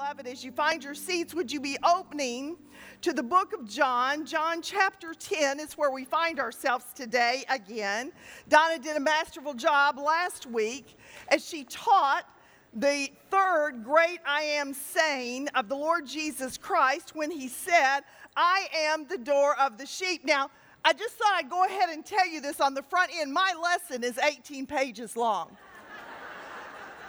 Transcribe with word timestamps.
beloved, 0.00 0.26
as 0.26 0.42
you 0.42 0.50
find 0.50 0.82
your 0.82 0.94
seats, 0.94 1.34
would 1.34 1.52
you 1.52 1.60
be 1.60 1.76
opening 1.86 2.56
to 3.02 3.12
the 3.12 3.22
book 3.22 3.52
of 3.52 3.68
John? 3.68 4.24
John 4.24 4.62
chapter 4.62 5.12
10 5.12 5.60
is 5.60 5.74
where 5.74 5.90
we 5.90 6.06
find 6.06 6.40
ourselves 6.40 6.86
today 6.94 7.44
again. 7.50 8.10
Donna 8.48 8.78
did 8.78 8.96
a 8.96 9.00
masterful 9.00 9.52
job 9.52 9.98
last 9.98 10.46
week 10.46 10.96
as 11.28 11.46
she 11.46 11.64
taught 11.64 12.24
the 12.72 13.10
third 13.30 13.84
great 13.84 14.20
I 14.26 14.40
am 14.40 14.72
saying 14.72 15.48
of 15.48 15.68
the 15.68 15.76
Lord 15.76 16.06
Jesus 16.06 16.56
Christ 16.56 17.14
when 17.14 17.30
he 17.30 17.46
said, 17.46 18.00
I 18.34 18.68
am 18.74 19.06
the 19.06 19.18
door 19.18 19.54
of 19.60 19.76
the 19.76 19.84
sheep. 19.84 20.24
Now, 20.24 20.48
I 20.82 20.94
just 20.94 21.16
thought 21.16 21.34
I'd 21.34 21.50
go 21.50 21.66
ahead 21.66 21.90
and 21.90 22.06
tell 22.06 22.26
you 22.26 22.40
this 22.40 22.58
on 22.58 22.72
the 22.72 22.82
front 22.84 23.10
end. 23.14 23.34
My 23.34 23.52
lesson 23.62 24.02
is 24.02 24.16
18 24.16 24.66
pages 24.66 25.14
long. 25.14 25.54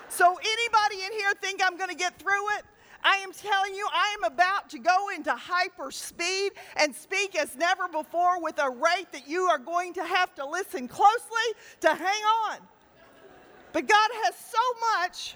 So, 0.10 0.26
anybody 0.26 1.06
in 1.06 1.14
here 1.14 1.32
think 1.42 1.62
I'm 1.64 1.78
going 1.78 1.90
to 1.90 1.96
get 1.96 2.20
through 2.20 2.50
it? 2.58 2.66
I 3.04 3.18
am 3.18 3.32
telling 3.32 3.74
you, 3.74 3.88
I 3.92 4.16
am 4.18 4.32
about 4.32 4.70
to 4.72 4.80
go 4.80 5.10
into 5.16 5.34
hyper 5.34 5.92
speed 5.92 6.52
and 6.78 6.94
speak 6.96 7.36
as 7.36 7.56
never 7.56 7.88
before 7.88 8.42
with 8.42 8.60
a 8.60 8.70
rate 8.70 9.12
that 9.12 9.28
you 9.28 9.44
are 9.44 9.58
going 9.58 9.94
to 9.94 10.04
have 10.04 10.34
to 10.36 10.48
listen 10.48 10.88
closely 10.88 11.48
to 11.82 11.90
hang 11.90 12.24
on. 12.50 12.58
But 13.74 13.88
God 13.88 14.10
has 14.24 14.36
so 14.36 15.00
much 15.00 15.36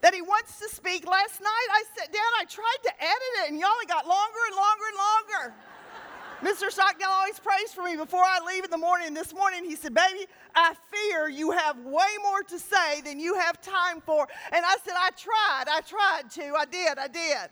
that 0.00 0.14
He 0.14 0.22
wants 0.22 0.58
to 0.60 0.68
speak. 0.68 1.06
Last 1.06 1.40
night 1.40 1.68
I 1.72 1.84
sat 1.98 2.12
down, 2.12 2.32
I 2.38 2.44
tried 2.44 2.82
to 2.84 2.92
edit 2.98 3.32
it, 3.44 3.50
and 3.50 3.60
y'all, 3.60 3.70
it 3.82 3.88
got 3.88 4.06
longer 4.06 4.38
and 4.46 4.56
longer 4.56 4.84
and 4.88 4.96
longer. 4.96 5.54
Mr. 6.42 6.70
Stockdale 6.70 7.08
always 7.10 7.38
prays 7.38 7.72
for 7.74 7.84
me 7.84 7.96
before 7.96 8.22
I 8.24 8.40
leave 8.46 8.64
in 8.64 8.70
the 8.70 8.78
morning. 8.78 9.12
This 9.12 9.34
morning 9.34 9.64
he 9.64 9.76
said, 9.76 9.92
Baby, 9.92 10.26
I 10.54 10.74
fear 10.90 11.28
you 11.28 11.50
have 11.50 11.76
way 11.80 12.08
more 12.24 12.42
to 12.44 12.58
say 12.58 13.02
than 13.02 13.20
you 13.20 13.34
have 13.34 13.60
time 13.60 14.00
for. 14.00 14.26
And 14.50 14.64
I 14.64 14.76
said, 14.84 14.94
I 14.96 15.10
tried, 15.10 15.64
I 15.70 15.80
tried 15.82 16.30
to, 16.30 16.54
I 16.56 16.64
did, 16.64 16.98
I 16.98 17.08
did. 17.08 17.50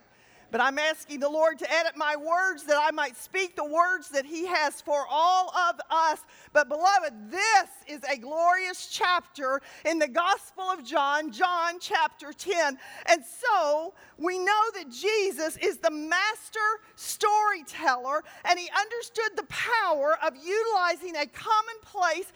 But 0.50 0.62
I'm 0.62 0.78
asking 0.78 1.20
the 1.20 1.28
Lord 1.28 1.58
to 1.58 1.70
edit 1.70 1.92
my 1.94 2.16
words 2.16 2.64
that 2.64 2.78
I 2.80 2.90
might 2.90 3.16
speak 3.16 3.54
the 3.54 3.64
words 3.64 4.08
that 4.10 4.24
He 4.24 4.46
has 4.46 4.80
for 4.80 5.04
all 5.10 5.54
of 5.54 5.78
us. 5.90 6.20
But, 6.54 6.70
beloved, 6.70 7.30
this 7.30 7.68
is 7.86 8.00
a 8.10 8.16
glorious 8.16 8.88
chapter 8.90 9.60
in 9.84 9.98
the 9.98 10.08
Gospel 10.08 10.64
of 10.64 10.84
John, 10.84 11.30
John 11.32 11.74
chapter 11.80 12.32
10. 12.32 12.78
And 13.06 13.22
so 13.22 13.92
we 14.16 14.38
know 14.38 14.62
that 14.74 14.90
Jesus 14.90 15.58
is 15.58 15.78
the 15.78 15.90
master 15.90 16.58
storyteller, 16.96 18.24
and 18.46 18.58
He 18.58 18.70
understood 18.70 19.36
the 19.36 19.46
power 19.48 20.16
of 20.24 20.32
utilizing 20.34 21.16
a 21.16 21.26
commonplace 21.26 22.32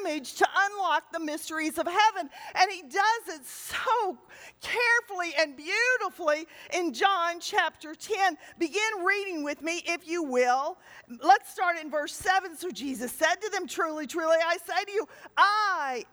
image 0.00 0.34
to 0.34 0.48
unlock 0.68 1.12
the 1.12 1.20
mysteries 1.20 1.78
of 1.78 1.86
heaven. 1.86 2.28
And 2.56 2.72
He 2.72 2.82
does 2.82 3.36
it 3.36 3.46
so 3.46 4.18
carefully 4.60 5.32
and 5.38 5.56
beautifully 5.56 6.46
in 6.74 6.92
John 6.92 7.38
chapter 7.38 7.51
10. 7.52 8.38
Begin 8.58 8.80
reading 9.04 9.42
with 9.42 9.62
me, 9.62 9.82
if 9.86 10.06
you 10.06 10.22
will. 10.22 10.78
Let's 11.22 11.52
start 11.52 11.76
in 11.78 11.90
verse 11.90 12.14
7. 12.14 12.56
So 12.56 12.70
Jesus 12.70 13.12
said 13.12 13.36
to 13.36 13.50
them, 13.50 13.66
Truly, 13.66 14.06
truly, 14.06 14.36
I 14.44 14.56
say 14.56 14.84
to 14.84 14.92
you, 14.92 15.06
I 15.36 16.04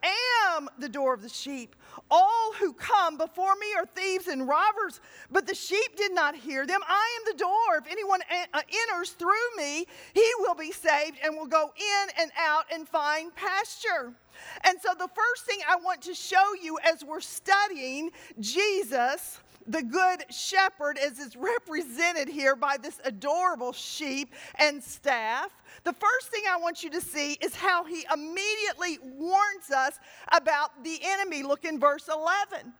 am 0.55 0.69
the 0.79 0.89
door 0.89 1.13
of 1.13 1.21
the 1.21 1.29
sheep. 1.29 1.75
All 2.11 2.53
who 2.59 2.73
come 2.73 3.17
before 3.17 3.53
me 3.55 3.67
are 3.77 3.85
thieves 3.85 4.27
and 4.27 4.47
robbers, 4.47 4.99
but 5.31 5.47
the 5.47 5.55
sheep 5.55 5.95
did 5.95 6.13
not 6.13 6.35
hear 6.35 6.65
them. 6.65 6.79
I 6.87 7.19
am 7.19 7.33
the 7.33 7.39
door. 7.39 7.77
If 7.77 7.91
anyone 7.91 8.21
uh, 8.53 8.61
enters 8.91 9.11
through 9.11 9.29
me, 9.57 9.85
he 10.13 10.31
will 10.39 10.55
be 10.55 10.71
saved 10.71 11.17
and 11.23 11.35
will 11.35 11.47
go 11.47 11.71
in 11.75 12.09
and 12.21 12.31
out 12.37 12.65
and 12.73 12.87
find 12.87 13.33
pasture. 13.35 14.13
And 14.63 14.77
so, 14.81 14.89
the 14.97 15.09
first 15.09 15.45
thing 15.45 15.59
I 15.67 15.75
want 15.75 16.01
to 16.03 16.13
show 16.13 16.53
you 16.61 16.79
as 16.83 17.03
we're 17.03 17.19
studying 17.19 18.11
Jesus 18.39 19.39
the 19.69 19.83
good 19.83 20.25
shepherd, 20.31 20.97
as 20.97 21.19
is 21.19 21.35
represented 21.35 22.27
here 22.27 22.55
by 22.55 22.75
this 22.81 22.99
adorable 23.05 23.71
sheep 23.71 24.33
and 24.55 24.83
staff, 24.83 25.51
the 25.83 25.93
first 25.93 26.29
thing 26.29 26.41
I 26.49 26.57
want 26.57 26.83
you 26.83 26.89
to 26.89 26.99
see 26.99 27.33
is 27.33 27.55
how 27.55 27.83
he 27.83 28.03
immediately 28.11 28.97
warns 29.03 29.69
us 29.73 29.99
about 30.31 30.83
the 30.83 30.99
enemy. 31.03 31.43
Look 31.43 31.65
in 31.65 31.79
verse 31.79 32.09
11 32.11 32.73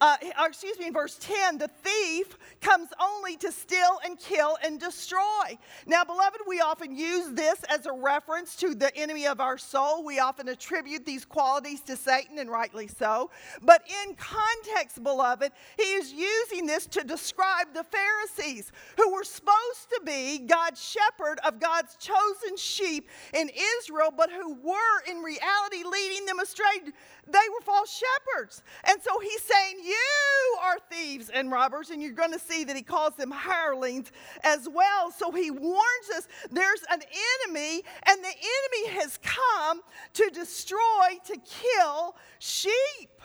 uh, 0.00 0.16
excuse 0.46 0.78
me, 0.78 0.86
in 0.86 0.92
verse 0.92 1.18
10, 1.20 1.58
the 1.58 1.68
thief 1.82 2.36
comes 2.60 2.88
only 3.00 3.36
to 3.38 3.50
steal 3.50 3.98
and 4.04 4.18
kill 4.18 4.58
and 4.64 4.78
destroy. 4.78 5.58
Now, 5.86 6.04
beloved, 6.04 6.40
we 6.46 6.60
often 6.60 6.96
use 6.96 7.30
this 7.32 7.62
as 7.70 7.86
a 7.86 7.92
reference 7.92 8.56
to 8.56 8.74
the 8.74 8.94
enemy 8.96 9.26
of 9.26 9.40
our 9.40 9.58
soul. 9.58 10.04
We 10.04 10.18
often 10.18 10.48
attribute 10.48 11.06
these 11.06 11.24
qualities 11.24 11.80
to 11.82 11.96
Satan, 11.96 12.38
and 12.38 12.50
rightly 12.50 12.88
so. 12.88 13.30
But 13.62 13.82
in 14.06 14.14
context, 14.16 15.02
beloved, 15.02 15.52
he 15.76 15.82
is 15.82 16.12
using 16.12 16.66
this 16.66 16.86
to 16.88 17.04
describe 17.04 17.72
the 17.74 17.84
Pharisees 17.84 18.72
who 18.96 19.12
were 19.12 19.24
supposed 19.24 19.90
to 19.90 20.00
be 20.04 20.38
God's 20.38 20.82
shepherd 20.82 21.38
of 21.44 21.60
God's 21.60 21.96
chosen 21.96 22.56
sheep 22.56 23.08
in 23.32 23.50
Israel, 23.78 24.12
but 24.16 24.30
who 24.30 24.54
were 24.54 25.10
in 25.10 25.18
reality 25.18 25.84
leading 25.84 26.26
them 26.26 26.38
astray. 26.38 26.92
They 27.26 27.38
were 27.52 27.60
false 27.64 27.90
shepherds. 27.90 28.62
And 28.84 29.00
so 29.02 29.18
he's 29.18 29.42
saying, 29.42 29.76
You 29.84 30.58
are 30.62 30.76
thieves 30.90 31.28
and 31.28 31.50
robbers. 31.50 31.90
And 31.90 32.02
you're 32.02 32.12
going 32.12 32.32
to 32.32 32.38
see 32.38 32.64
that 32.64 32.76
he 32.76 32.82
calls 32.82 33.14
them 33.16 33.30
hirelings 33.30 34.12
as 34.44 34.68
well. 34.68 35.10
So 35.10 35.32
he 35.32 35.50
warns 35.50 36.10
us 36.16 36.28
there's 36.50 36.82
an 36.90 37.00
enemy, 37.44 37.82
and 38.06 38.22
the 38.22 38.28
enemy 38.28 38.98
has 39.00 39.18
come 39.22 39.80
to 40.14 40.30
destroy, 40.30 41.18
to 41.26 41.36
kill 41.38 42.16
sheep. 42.38 43.15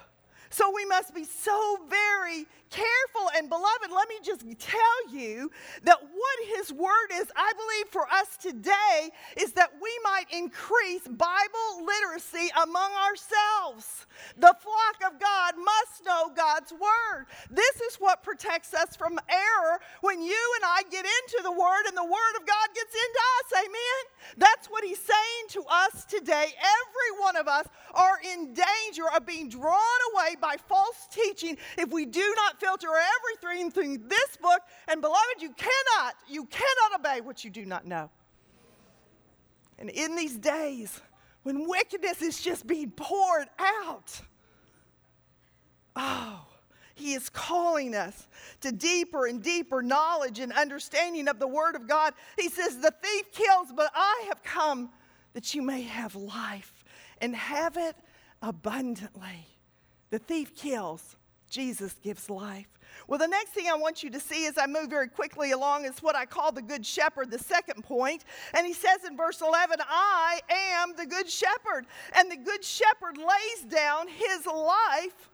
So 0.51 0.71
we 0.73 0.85
must 0.85 1.15
be 1.15 1.23
so 1.23 1.77
very 1.89 2.45
careful. 2.69 3.29
And 3.35 3.49
beloved, 3.49 3.91
let 3.93 4.07
me 4.09 4.15
just 4.23 4.43
tell 4.59 5.13
you 5.13 5.51
that 5.83 5.97
what 6.01 6.57
his 6.57 6.73
word 6.73 7.11
is, 7.13 7.27
I 7.35 7.51
believe 7.53 7.87
for 7.91 8.07
us 8.11 8.37
today, 8.37 9.11
is 9.37 9.53
that 9.53 9.71
we 9.81 9.91
might 10.03 10.25
increase 10.31 11.07
Bible 11.07 11.85
literacy 11.85 12.49
among 12.63 12.91
ourselves. 12.93 14.05
The 14.37 14.55
flock 14.59 15.11
of 15.11 15.19
God 15.19 15.53
must 15.57 16.05
know 16.05 16.31
God's 16.35 16.71
word. 16.71 17.27
This 17.49 17.81
is 17.81 17.95
what 17.95 18.23
protects 18.23 18.73
us 18.73 18.95
from 18.95 19.19
error 19.29 19.79
when 20.01 20.21
you 20.21 20.53
and 20.55 20.65
I 20.65 20.81
get 20.89 21.05
into 21.05 21.43
the 21.43 21.51
word 21.51 21.83
and 21.87 21.95
the 21.95 22.03
word 22.03 22.35
of 22.39 22.47
God 22.47 22.67
gets 22.75 22.93
into 22.93 23.19
us. 23.39 23.65
Amen? 23.65 24.01
That's 24.37 24.67
what 24.67 24.83
he's 24.83 24.99
saying 24.99 25.45
to 25.49 25.63
us 25.69 26.05
today. 26.05 26.47
Every 26.55 27.19
one 27.19 27.35
of 27.35 27.47
us 27.47 27.67
are 27.93 28.19
in 28.33 28.53
danger 28.53 29.03
of 29.15 29.25
being 29.25 29.49
drawn 29.49 29.99
away 30.13 30.35
by 30.41 30.55
false 30.67 31.07
teaching 31.11 31.57
if 31.77 31.89
we 31.89 32.05
do 32.05 32.33
not 32.35 32.59
filter 32.59 32.87
everything 32.89 33.71
through 33.71 33.97
this 33.97 34.37
book. 34.41 34.61
And 34.87 35.01
beloved, 35.01 35.35
you 35.39 35.53
cannot, 35.53 36.15
you 36.27 36.45
cannot 36.45 36.99
obey 36.99 37.21
what 37.21 37.43
you 37.43 37.49
do 37.49 37.65
not 37.65 37.85
know. 37.85 38.09
And 39.79 39.89
in 39.89 40.15
these 40.15 40.37
days, 40.37 40.99
when 41.43 41.67
wickedness 41.67 42.21
is 42.21 42.41
just 42.41 42.67
being 42.67 42.91
poured 42.91 43.47
out, 43.59 44.21
oh, 45.95 46.41
he 46.93 47.13
is 47.13 47.29
calling 47.29 47.95
us 47.95 48.27
to 48.61 48.71
deeper 48.71 49.25
and 49.25 49.41
deeper 49.41 49.81
knowledge 49.81 50.39
and 50.39 50.53
understanding 50.53 51.27
of 51.27 51.39
the 51.39 51.47
Word 51.47 51.75
of 51.75 51.87
God. 51.87 52.13
He 52.37 52.47
says, 52.47 52.77
The 52.77 52.93
thief 53.01 53.31
kills, 53.31 53.69
but 53.75 53.91
I 53.95 54.25
have 54.27 54.43
come 54.43 54.91
that 55.33 55.55
you 55.55 55.61
may 55.63 55.81
have 55.81 56.15
life 56.15 56.83
and 57.19 57.35
have 57.35 57.77
it 57.77 57.95
abundantly. 58.41 59.47
The 60.11 60.19
thief 60.19 60.55
kills, 60.55 61.15
Jesus 61.49 61.93
gives 62.03 62.29
life. 62.29 62.67
Well, 63.07 63.17
the 63.17 63.27
next 63.27 63.51
thing 63.51 63.67
I 63.69 63.75
want 63.75 64.03
you 64.03 64.09
to 64.11 64.19
see 64.19 64.45
as 64.45 64.57
I 64.57 64.67
move 64.67 64.89
very 64.89 65.07
quickly 65.07 65.51
along 65.51 65.85
is 65.85 66.03
what 66.03 66.15
I 66.15 66.25
call 66.25 66.51
the 66.51 66.61
Good 66.61 66.85
Shepherd, 66.85 67.31
the 67.31 67.39
second 67.39 67.83
point. 67.83 68.25
And 68.53 68.67
he 68.67 68.73
says 68.73 69.05
in 69.07 69.17
verse 69.17 69.41
11, 69.41 69.79
I 69.87 70.41
am 70.49 70.93
the 70.95 71.05
Good 71.05 71.29
Shepherd. 71.29 71.85
And 72.15 72.29
the 72.29 72.37
Good 72.37 72.63
Shepherd 72.63 73.17
lays 73.17 73.73
down 73.73 74.07
his 74.07 74.45
life 74.45 75.29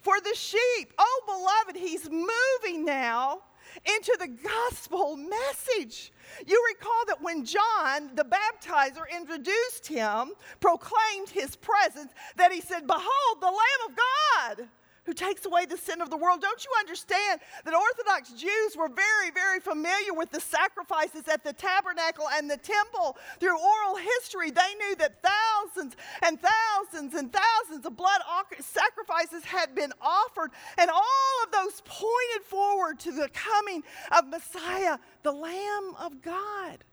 for 0.00 0.20
the 0.20 0.34
sheep. 0.34 0.92
Oh, 0.98 1.22
beloved, 1.26 1.78
he's 1.78 2.08
moving 2.08 2.84
now 2.84 3.42
into 3.86 4.16
the 4.18 4.28
gospel 4.28 5.16
message. 5.16 6.12
You 6.46 6.62
recall 6.74 7.04
that 7.06 7.22
when 7.22 7.44
John 7.44 8.10
the 8.14 8.24
baptizer 8.24 9.04
introduced 9.14 9.86
him, 9.86 10.32
proclaimed 10.60 11.30
his 11.30 11.56
presence, 11.56 12.12
that 12.36 12.52
he 12.52 12.60
said, 12.60 12.86
Behold, 12.86 13.40
the 13.40 13.46
Lamb 13.46 13.88
of 13.88 13.96
God 13.96 14.68
who 15.08 15.14
takes 15.14 15.46
away 15.46 15.64
the 15.64 15.78
sin 15.78 16.02
of 16.02 16.10
the 16.10 16.16
world. 16.18 16.42
Don't 16.42 16.62
you 16.62 16.70
understand 16.78 17.40
that 17.64 17.72
Orthodox 17.72 18.30
Jews 18.32 18.76
were 18.76 18.90
very, 18.90 19.30
very 19.32 19.58
familiar 19.58 20.12
with 20.12 20.30
the 20.30 20.38
sacrifices 20.38 21.26
at 21.32 21.42
the 21.42 21.54
tabernacle 21.54 22.26
and 22.34 22.50
the 22.50 22.58
temple? 22.58 23.16
Through 23.40 23.58
oral 23.58 23.96
history, 23.96 24.50
they 24.50 24.74
knew 24.78 24.94
that 24.96 25.22
thousands 25.22 25.96
and 26.22 26.38
thousands 26.38 27.14
and 27.14 27.32
thousands 27.32 27.86
of 27.86 27.96
blood 27.96 28.20
sacrifices 28.60 29.44
had 29.44 29.74
been 29.74 29.94
offered, 30.02 30.50
and 30.76 30.90
all 30.90 31.34
of 31.46 31.52
those 31.52 31.80
pointed 31.86 32.44
forward 32.44 32.98
to 32.98 33.10
the 33.10 33.30
coming 33.32 33.82
of 34.12 34.26
Messiah, 34.26 34.98
the 35.22 35.32
Lamb 35.32 35.94
of 35.98 36.20
God. 36.20 36.84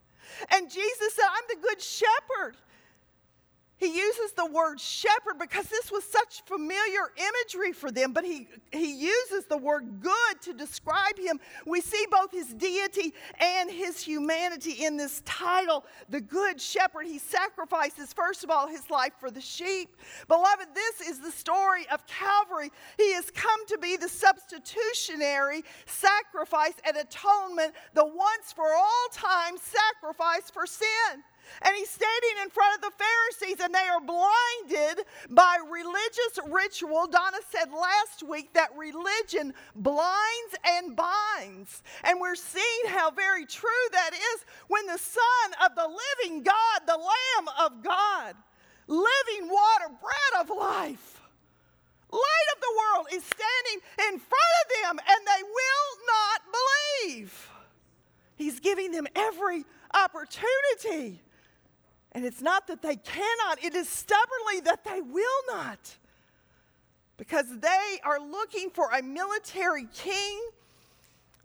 And 0.50 0.70
Jesus 0.70 1.14
said, 1.14 1.26
I'm 1.28 1.44
the 1.60 1.68
good 1.68 1.82
shepherd. 1.82 2.56
He 3.78 3.94
uses 3.94 4.32
the 4.32 4.46
word 4.46 4.80
shepherd 4.80 5.38
because 5.38 5.66
this 5.66 5.92
was 5.92 6.02
such 6.04 6.42
familiar 6.46 7.12
imagery 7.16 7.72
for 7.72 7.90
them, 7.90 8.14
but 8.14 8.24
he, 8.24 8.48
he 8.72 8.94
uses 8.94 9.44
the 9.50 9.58
word 9.58 10.00
good 10.00 10.40
to 10.42 10.54
describe 10.54 11.18
him. 11.18 11.38
We 11.66 11.82
see 11.82 12.06
both 12.10 12.32
his 12.32 12.54
deity 12.54 13.12
and 13.38 13.70
his 13.70 14.00
humanity 14.00 14.84
in 14.84 14.96
this 14.96 15.20
title, 15.26 15.84
the 16.08 16.22
Good 16.22 16.58
Shepherd. 16.58 17.06
He 17.06 17.18
sacrifices, 17.18 18.14
first 18.14 18.44
of 18.44 18.50
all, 18.50 18.66
his 18.66 18.88
life 18.88 19.12
for 19.20 19.30
the 19.30 19.42
sheep. 19.42 19.94
Beloved, 20.26 20.68
this 20.74 21.02
is 21.02 21.20
the 21.20 21.30
story 21.30 21.86
of 21.92 22.06
Calvary. 22.06 22.72
He 22.96 23.12
has 23.12 23.30
come 23.30 23.66
to 23.66 23.76
be 23.76 23.98
the 23.98 24.08
substitutionary 24.08 25.64
sacrifice 25.84 26.74
and 26.86 26.96
atonement, 26.96 27.74
the 27.92 28.06
once 28.06 28.54
for 28.54 28.72
all 28.74 29.08
time 29.12 29.56
sacrifice 29.58 30.50
for 30.50 30.66
sin. 30.66 31.22
And 31.62 31.74
he's 31.76 31.90
standing 31.90 32.42
in 32.42 32.50
front 32.50 32.76
of 32.76 32.82
the 32.82 32.92
Pharisees, 32.96 33.64
and 33.64 33.74
they 33.74 33.78
are 33.78 34.00
blinded 34.00 35.06
by 35.30 35.58
religious 35.70 36.38
ritual. 36.50 37.06
Donna 37.06 37.38
said 37.50 37.72
last 37.72 38.22
week 38.22 38.52
that 38.54 38.70
religion 38.76 39.54
blinds 39.74 40.54
and 40.64 40.96
binds. 40.96 41.82
And 42.04 42.20
we're 42.20 42.34
seeing 42.34 42.86
how 42.88 43.10
very 43.10 43.46
true 43.46 43.86
that 43.92 44.10
is 44.12 44.44
when 44.68 44.86
the 44.86 44.98
Son 44.98 45.48
of 45.64 45.74
the 45.74 45.88
living 45.88 46.42
God, 46.42 46.80
the 46.86 46.98
Lamb 46.98 47.48
of 47.64 47.82
God, 47.82 48.34
living 48.86 49.48
water, 49.48 49.88
bread 50.00 50.40
of 50.40 50.50
life, 50.50 51.20
light 52.12 52.48
of 52.54 52.60
the 52.60 52.74
world, 52.78 53.06
is 53.12 53.24
standing 53.24 53.80
in 54.12 54.18
front 54.18 54.54
of 54.62 54.82
them, 54.82 54.98
and 55.08 55.26
they 55.26 55.42
will 55.42 56.06
not 56.06 56.40
believe. 56.52 57.50
He's 58.36 58.60
giving 58.60 58.92
them 58.92 59.06
every 59.14 59.64
opportunity. 59.94 61.20
And 62.16 62.24
it's 62.24 62.40
not 62.40 62.66
that 62.68 62.80
they 62.80 62.96
cannot, 62.96 63.62
it 63.62 63.74
is 63.74 63.90
stubbornly 63.90 64.60
that 64.64 64.84
they 64.84 65.02
will 65.02 65.42
not. 65.48 65.96
Because 67.18 67.44
they 67.58 68.00
are 68.04 68.18
looking 68.18 68.70
for 68.70 68.88
a 68.90 69.02
military 69.02 69.86
king 69.92 70.40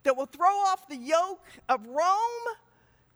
that 0.04 0.16
will 0.16 0.28
throw 0.28 0.48
off 0.48 0.88
the 0.88 0.96
yoke 0.96 1.46
of 1.68 1.86
Rome. 1.86 2.56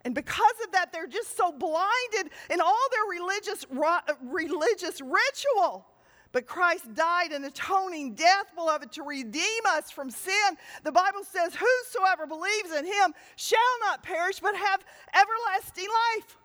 And 0.04 0.14
because 0.14 0.54
of 0.66 0.74
that, 0.74 0.92
they're 0.92 1.08
just 1.08 1.38
so 1.38 1.54
blinded 1.54 2.34
in 2.50 2.60
all 2.60 2.88
their 2.92 3.20
religious, 3.22 3.66
religious 4.22 5.00
ritual. 5.00 5.88
But 6.34 6.48
Christ 6.48 6.94
died 6.94 7.32
an 7.32 7.46
atoning 7.46 8.16
death, 8.16 8.48
beloved, 8.54 8.92
to 8.92 9.04
redeem 9.04 9.62
us 9.70 9.92
from 9.92 10.12
sin. 10.12 10.58
The 10.84 10.92
Bible 10.92 11.24
says, 11.24 11.56
Whosoever 11.56 12.28
believes 12.28 12.74
in 12.78 12.86
him 12.86 13.14
shall 13.38 13.60
not 13.80 14.04
perish, 14.04 14.42
but 14.42 14.58
have 14.58 14.84
everlasting 15.14 15.88
life. 16.18 16.36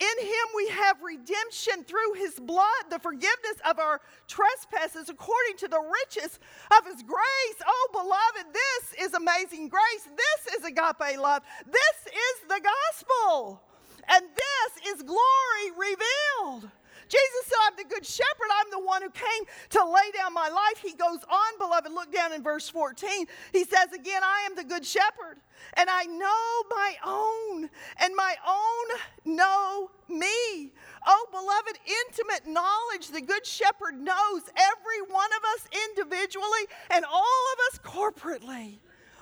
In 0.00 0.26
him 0.26 0.46
we 0.56 0.68
have 0.68 1.02
redemption 1.02 1.84
through 1.84 2.14
his 2.16 2.40
blood, 2.40 2.88
the 2.88 2.98
forgiveness 2.98 3.60
of 3.68 3.78
our 3.78 4.00
trespasses 4.26 5.10
according 5.10 5.58
to 5.58 5.68
the 5.68 5.78
riches 5.78 6.38
of 6.78 6.86
his 6.86 7.02
grace. 7.02 7.60
Oh, 7.66 7.88
beloved, 7.92 8.54
this 8.54 9.06
is 9.06 9.12
amazing 9.12 9.68
grace. 9.68 10.08
This 10.16 10.54
is 10.56 10.64
agape 10.64 11.18
love. 11.18 11.42
This 11.66 12.06
is 12.06 12.48
the 12.48 12.60
gospel. 12.62 13.62
And 14.08 14.24
this 14.34 14.94
is 14.94 15.02
glory 15.02 15.70
revealed. 15.76 16.70
Jesus 17.10 17.44
said, 17.46 17.56
I'm 17.66 17.76
the 17.76 17.92
good 17.92 18.06
shepherd. 18.06 18.50
I'm 18.60 18.70
the 18.70 18.86
one 18.86 19.02
who 19.02 19.10
came 19.10 19.44
to 19.70 19.84
lay 19.84 20.10
down 20.16 20.32
my 20.32 20.48
life. 20.48 20.80
He 20.80 20.92
goes 20.92 21.18
on, 21.28 21.58
beloved. 21.58 21.92
Look 21.92 22.12
down 22.12 22.32
in 22.32 22.42
verse 22.42 22.68
14. 22.68 23.26
He 23.52 23.64
says 23.64 23.92
again, 23.92 24.22
I 24.22 24.46
am 24.48 24.54
the 24.54 24.64
good 24.64 24.86
shepherd, 24.86 25.38
and 25.74 25.90
I 25.90 26.04
know 26.04 26.62
my 26.70 26.94
own, 27.04 27.70
and 27.98 28.14
my 28.14 28.34
own 28.46 29.36
know 29.36 29.90
me. 30.08 30.72
Oh, 31.06 31.26
beloved, 31.32 31.78
intimate 32.06 32.46
knowledge. 32.46 33.08
The 33.08 33.20
good 33.20 33.44
shepherd 33.44 34.00
knows 34.00 34.42
every 34.56 35.02
one 35.12 35.30
of 35.36 35.44
us 35.54 35.68
individually 35.88 36.66
and 36.90 37.04
all 37.04 37.44
of 37.52 37.58
us 37.72 37.80
corporately. 37.82 38.78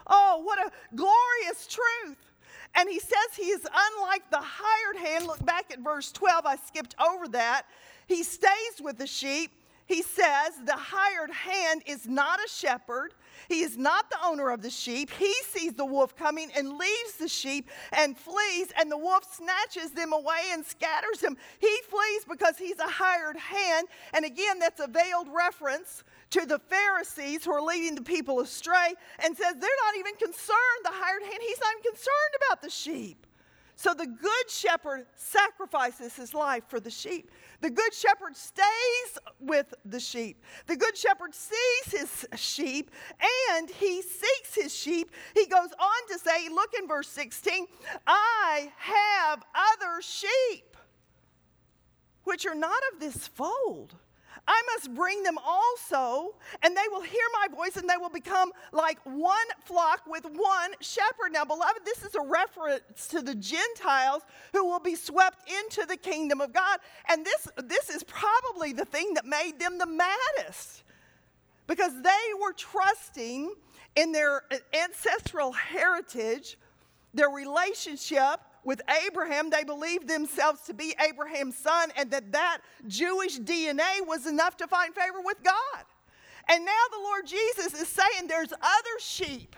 Oh, 0.06 0.42
what 0.44 0.58
a 0.58 0.70
glorious 0.94 1.66
truth. 1.66 2.27
And 2.78 2.88
he 2.88 3.00
says 3.00 3.34
he 3.36 3.46
is 3.46 3.66
unlike 3.66 4.30
the 4.30 4.40
hired 4.40 5.04
hand. 5.04 5.26
Look 5.26 5.44
back 5.44 5.72
at 5.72 5.80
verse 5.80 6.12
12. 6.12 6.46
I 6.46 6.54
skipped 6.54 6.94
over 7.00 7.26
that. 7.28 7.64
He 8.06 8.22
stays 8.22 8.80
with 8.80 8.98
the 8.98 9.06
sheep. 9.06 9.50
He 9.88 10.02
says 10.02 10.52
the 10.66 10.76
hired 10.76 11.30
hand 11.30 11.82
is 11.86 12.06
not 12.06 12.40
a 12.40 12.48
shepherd. 12.48 13.14
He 13.48 13.60
is 13.60 13.78
not 13.78 14.10
the 14.10 14.18
owner 14.22 14.50
of 14.50 14.60
the 14.60 14.68
sheep. 14.68 15.10
He 15.18 15.32
sees 15.44 15.72
the 15.72 15.86
wolf 15.86 16.14
coming 16.14 16.50
and 16.54 16.76
leaves 16.76 17.14
the 17.18 17.26
sheep 17.26 17.70
and 17.92 18.14
flees, 18.14 18.68
and 18.78 18.92
the 18.92 18.98
wolf 18.98 19.24
snatches 19.34 19.92
them 19.92 20.12
away 20.12 20.50
and 20.52 20.62
scatters 20.62 21.20
them. 21.20 21.38
He 21.58 21.74
flees 21.88 22.26
because 22.28 22.58
he's 22.58 22.78
a 22.78 22.86
hired 22.86 23.38
hand. 23.38 23.88
And 24.12 24.26
again, 24.26 24.58
that's 24.58 24.80
a 24.80 24.88
veiled 24.88 25.28
reference 25.34 26.04
to 26.30 26.44
the 26.44 26.58
Pharisees 26.58 27.46
who 27.46 27.52
are 27.52 27.62
leading 27.62 27.94
the 27.94 28.02
people 28.02 28.40
astray 28.40 28.92
and 29.24 29.34
says 29.34 29.54
they're 29.58 29.70
not 29.86 29.96
even 29.98 30.14
concerned, 30.16 30.82
the 30.84 30.90
hired 30.92 31.22
hand, 31.22 31.38
he's 31.40 31.60
not 31.60 31.72
even 31.78 31.92
concerned 31.92 32.34
about 32.46 32.60
the 32.60 32.68
sheep. 32.68 33.26
So 33.78 33.94
the 33.94 34.08
good 34.08 34.50
shepherd 34.50 35.06
sacrifices 35.14 36.16
his 36.16 36.34
life 36.34 36.64
for 36.66 36.80
the 36.80 36.90
sheep. 36.90 37.30
The 37.60 37.70
good 37.70 37.94
shepherd 37.94 38.36
stays 38.36 39.18
with 39.38 39.72
the 39.84 40.00
sheep. 40.00 40.42
The 40.66 40.76
good 40.76 40.96
shepherd 40.96 41.32
sees 41.32 42.00
his 42.00 42.26
sheep 42.34 42.90
and 43.52 43.70
he 43.70 44.02
seeks 44.02 44.56
his 44.56 44.74
sheep. 44.74 45.12
He 45.32 45.46
goes 45.46 45.68
on 45.78 46.08
to 46.08 46.18
say, 46.18 46.48
look 46.48 46.74
in 46.76 46.88
verse 46.88 47.06
16, 47.06 47.66
I 48.04 48.72
have 48.78 49.44
other 49.54 50.02
sheep 50.02 50.76
which 52.24 52.46
are 52.46 52.56
not 52.56 52.80
of 52.92 52.98
this 52.98 53.28
fold. 53.28 53.94
I 54.48 54.62
must 54.74 54.94
bring 54.94 55.22
them 55.24 55.36
also, 55.44 56.34
and 56.62 56.74
they 56.74 56.88
will 56.90 57.02
hear 57.02 57.20
my 57.34 57.54
voice, 57.54 57.76
and 57.76 57.88
they 57.88 57.98
will 57.98 58.08
become 58.08 58.50
like 58.72 58.98
one 59.04 59.36
flock 59.66 60.00
with 60.06 60.24
one 60.24 60.72
shepherd. 60.80 61.32
Now, 61.32 61.44
beloved, 61.44 61.80
this 61.84 62.02
is 62.02 62.14
a 62.14 62.22
reference 62.22 63.08
to 63.08 63.20
the 63.20 63.34
Gentiles 63.34 64.22
who 64.54 64.64
will 64.64 64.80
be 64.80 64.94
swept 64.94 65.50
into 65.50 65.84
the 65.86 65.98
kingdom 65.98 66.40
of 66.40 66.54
God. 66.54 66.78
And 67.10 67.26
this, 67.26 67.46
this 67.66 67.90
is 67.90 68.02
probably 68.04 68.72
the 68.72 68.86
thing 68.86 69.12
that 69.14 69.26
made 69.26 69.60
them 69.60 69.76
the 69.76 69.86
maddest 69.86 70.82
because 71.66 71.92
they 72.00 72.32
were 72.40 72.54
trusting 72.54 73.52
in 73.96 74.12
their 74.12 74.44
ancestral 74.72 75.52
heritage, 75.52 76.56
their 77.12 77.28
relationship 77.28 78.40
with 78.68 78.82
Abraham, 79.06 79.48
they 79.48 79.64
believed 79.64 80.06
themselves 80.06 80.60
to 80.66 80.74
be 80.74 80.94
Abraham's 81.00 81.56
son, 81.56 81.90
and 81.96 82.10
that 82.10 82.32
that 82.32 82.58
Jewish 82.86 83.38
DNA 83.38 84.06
was 84.06 84.26
enough 84.26 84.58
to 84.58 84.66
find 84.66 84.94
favor 84.94 85.22
with 85.24 85.42
God. 85.42 85.84
And 86.50 86.66
now 86.66 86.82
the 86.92 86.98
Lord 86.98 87.26
Jesus 87.26 87.72
is 87.72 87.88
saying 87.88 88.28
there's 88.28 88.52
other 88.52 88.98
sheep. 89.00 89.56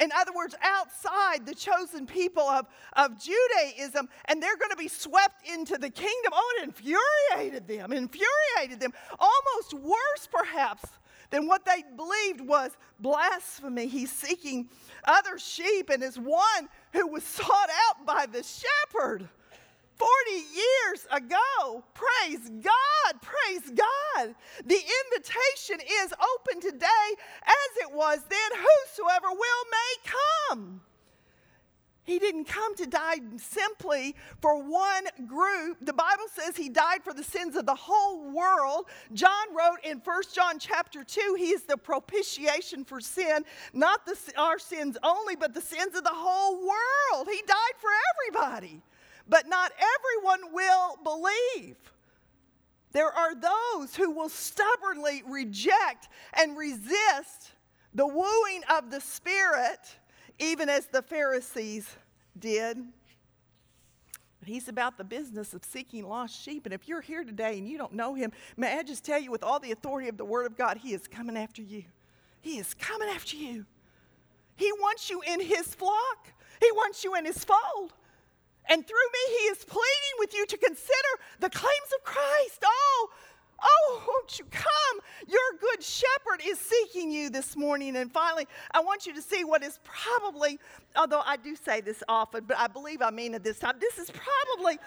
In 0.00 0.10
other 0.16 0.32
words, 0.34 0.54
outside 0.62 1.44
the 1.44 1.54
chosen 1.54 2.06
people 2.06 2.44
of, 2.44 2.66
of 2.94 3.12
Judaism, 3.22 4.08
and 4.24 4.42
they're 4.42 4.56
going 4.56 4.70
to 4.70 4.76
be 4.76 4.88
swept 4.88 5.46
into 5.46 5.76
the 5.76 5.90
kingdom. 5.90 6.32
Oh, 6.32 6.58
it 6.58 6.64
infuriated 6.64 7.68
them, 7.68 7.92
infuriated 7.92 8.80
them. 8.80 8.92
Almost 9.18 9.74
worse, 9.74 10.28
perhaps, 10.32 10.84
than 11.30 11.46
what 11.46 11.64
they 11.64 11.82
believed 11.96 12.40
was 12.40 12.72
blasphemy. 13.00 13.86
He's 13.86 14.12
seeking 14.12 14.68
other 15.04 15.38
sheep 15.38 15.90
and 15.90 16.02
is 16.02 16.18
one 16.18 16.68
who 16.92 17.06
was 17.06 17.24
sought 17.24 17.70
out 17.88 18.06
by 18.06 18.26
the 18.26 18.42
shepherd 18.42 19.28
40 19.96 20.10
years 20.30 21.06
ago. 21.10 21.84
Praise 21.94 22.50
God, 22.60 23.22
praise 23.22 23.70
God. 23.70 24.34
The 24.64 24.78
invitation 25.04 25.80
is 26.02 26.12
open 26.12 26.60
today 26.60 27.08
as 27.44 27.82
it 27.82 27.92
was 27.92 28.20
then. 28.28 28.50
Whosoever 28.52 29.28
will 29.30 29.64
may 29.70 30.10
come. 30.50 30.80
He 32.06 32.20
didn't 32.20 32.44
come 32.44 32.76
to 32.76 32.86
die 32.86 33.18
simply 33.36 34.14
for 34.40 34.62
one 34.62 35.06
group. 35.26 35.78
The 35.82 35.92
Bible 35.92 36.26
says 36.32 36.56
he 36.56 36.68
died 36.68 37.02
for 37.02 37.12
the 37.12 37.24
sins 37.24 37.56
of 37.56 37.66
the 37.66 37.74
whole 37.74 38.30
world. 38.30 38.86
John 39.12 39.52
wrote 39.52 39.78
in 39.82 39.98
1 39.98 40.22
John 40.32 40.60
chapter 40.60 41.02
2, 41.02 41.34
he 41.36 41.50
is 41.50 41.64
the 41.64 41.76
propitiation 41.76 42.84
for 42.84 43.00
sin, 43.00 43.44
not 43.72 44.06
the, 44.06 44.16
our 44.38 44.60
sins 44.60 44.96
only, 45.02 45.34
but 45.34 45.52
the 45.52 45.60
sins 45.60 45.96
of 45.96 46.04
the 46.04 46.10
whole 46.12 46.60
world. 46.60 47.28
He 47.28 47.42
died 47.44 47.76
for 47.78 47.90
everybody, 48.14 48.82
but 49.28 49.48
not 49.48 49.72
everyone 49.96 50.54
will 50.54 50.98
believe. 51.02 51.76
There 52.92 53.12
are 53.12 53.34
those 53.34 53.96
who 53.96 54.12
will 54.12 54.28
stubbornly 54.28 55.24
reject 55.26 56.08
and 56.34 56.56
resist 56.56 57.50
the 57.94 58.06
wooing 58.06 58.62
of 58.70 58.92
the 58.92 59.00
Spirit 59.00 59.80
even 60.38 60.68
as 60.68 60.86
the 60.86 61.02
Pharisees 61.02 61.88
did. 62.38 62.78
He's 64.44 64.68
about 64.68 64.96
the 64.96 65.04
business 65.04 65.54
of 65.54 65.64
seeking 65.64 66.08
lost 66.08 66.40
sheep. 66.40 66.66
And 66.66 66.72
if 66.72 66.86
you're 66.86 67.00
here 67.00 67.24
today 67.24 67.58
and 67.58 67.68
you 67.68 67.78
don't 67.78 67.92
know 67.92 68.14
him, 68.14 68.30
may 68.56 68.78
I 68.78 68.84
just 68.84 69.04
tell 69.04 69.20
you 69.20 69.32
with 69.32 69.42
all 69.42 69.58
the 69.58 69.72
authority 69.72 70.08
of 70.08 70.16
the 70.16 70.24
Word 70.24 70.46
of 70.46 70.56
God, 70.56 70.76
he 70.76 70.94
is 70.94 71.08
coming 71.08 71.36
after 71.36 71.62
you. 71.62 71.82
He 72.40 72.58
is 72.58 72.72
coming 72.74 73.08
after 73.08 73.36
you. 73.36 73.66
He 74.54 74.70
wants 74.72 75.10
you 75.10 75.20
in 75.26 75.40
his 75.40 75.74
flock, 75.74 76.32
he 76.60 76.70
wants 76.72 77.02
you 77.02 77.14
in 77.16 77.24
his 77.24 77.44
fold. 77.44 77.92
And 78.68 78.86
through 78.86 78.96
me, 78.96 79.38
he 79.38 79.44
is 79.46 79.64
pleading 79.64 80.16
with 80.18 80.34
you 80.34 80.44
to 80.46 80.56
consider 80.56 81.12
the 81.38 81.50
claims 81.50 81.92
of 81.98 82.04
Christ. 82.04 82.64
Oh, 82.64 83.10
Oh, 83.62 84.02
won't 84.06 84.38
you 84.38 84.44
come? 84.50 85.00
Your 85.26 85.40
good 85.60 85.82
shepherd 85.82 86.40
is 86.44 86.58
seeking 86.58 87.10
you 87.10 87.30
this 87.30 87.56
morning. 87.56 87.96
And 87.96 88.12
finally, 88.12 88.46
I 88.72 88.80
want 88.80 89.06
you 89.06 89.14
to 89.14 89.22
see 89.22 89.44
what 89.44 89.62
is 89.62 89.78
probably, 89.84 90.58
although 90.94 91.22
I 91.24 91.36
do 91.36 91.56
say 91.56 91.80
this 91.80 92.02
often, 92.08 92.44
but 92.46 92.58
I 92.58 92.66
believe 92.66 93.02
I 93.02 93.10
mean 93.10 93.34
it 93.34 93.42
this 93.42 93.58
time. 93.58 93.76
This 93.80 93.98
is 93.98 94.10
probably 94.10 94.78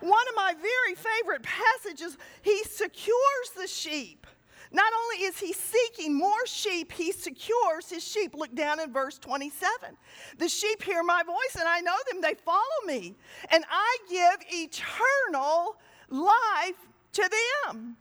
one 0.00 0.28
of 0.28 0.34
my 0.36 0.54
very 0.54 0.94
favorite 0.94 1.42
passages. 1.42 2.18
He 2.42 2.62
secures 2.64 3.50
the 3.56 3.66
sheep. 3.66 4.26
Not 4.70 4.92
only 5.02 5.24
is 5.24 5.38
he 5.38 5.54
seeking 5.54 6.14
more 6.14 6.46
sheep, 6.46 6.92
he 6.92 7.12
secures 7.12 7.88
his 7.88 8.06
sheep. 8.06 8.34
Look 8.34 8.54
down 8.54 8.80
in 8.80 8.92
verse 8.92 9.18
27. 9.18 9.96
The 10.36 10.48
sheep 10.48 10.82
hear 10.82 11.02
my 11.02 11.22
voice, 11.22 11.56
and 11.58 11.66
I 11.66 11.80
know 11.80 11.96
them, 12.10 12.20
they 12.20 12.34
follow 12.34 12.58
me, 12.86 13.14
and 13.50 13.64
I 13.70 13.96
give 14.10 14.46
eternal 14.50 15.76
life 16.10 16.76
to 17.12 17.30
them 17.72 17.96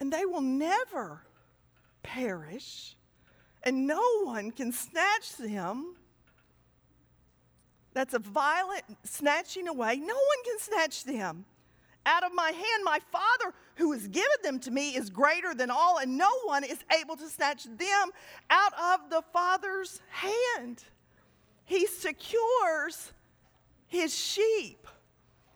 and 0.00 0.12
they 0.12 0.24
will 0.24 0.40
never 0.40 1.22
perish, 2.02 2.96
and 3.62 3.86
no 3.86 4.22
one 4.24 4.50
can 4.50 4.72
snatch 4.72 5.36
them. 5.36 5.96
That's 7.94 8.14
a 8.14 8.18
violent 8.18 8.84
snatching 9.04 9.66
away. 9.66 9.96
No 9.96 10.14
one 10.14 10.44
can 10.44 10.58
snatch 10.60 11.04
them 11.04 11.44
out 12.06 12.24
of 12.24 12.32
my 12.32 12.50
hand. 12.50 12.84
My 12.84 13.00
Father, 13.10 13.54
who 13.74 13.92
has 13.92 14.06
given 14.06 14.28
them 14.42 14.60
to 14.60 14.70
me, 14.70 14.90
is 14.90 15.10
greater 15.10 15.54
than 15.54 15.70
all, 15.70 15.98
and 15.98 16.16
no 16.16 16.30
one 16.44 16.64
is 16.64 16.78
able 17.00 17.16
to 17.16 17.28
snatch 17.28 17.64
them 17.64 18.10
out 18.50 18.72
of 18.74 19.10
the 19.10 19.22
Father's 19.32 20.00
hand. 20.10 20.82
He 21.64 21.86
secures 21.86 23.12
his 23.86 24.14
sheep. 24.14 24.86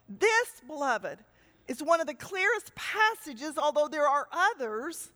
This, 0.09 0.61
beloved, 0.67 1.19
is 1.67 1.81
one 1.81 2.01
of 2.01 2.07
the 2.07 2.13
clearest 2.13 2.73
passages, 2.75 3.57
although 3.57 3.87
there 3.87 4.07
are 4.07 4.27
others, 4.31 5.09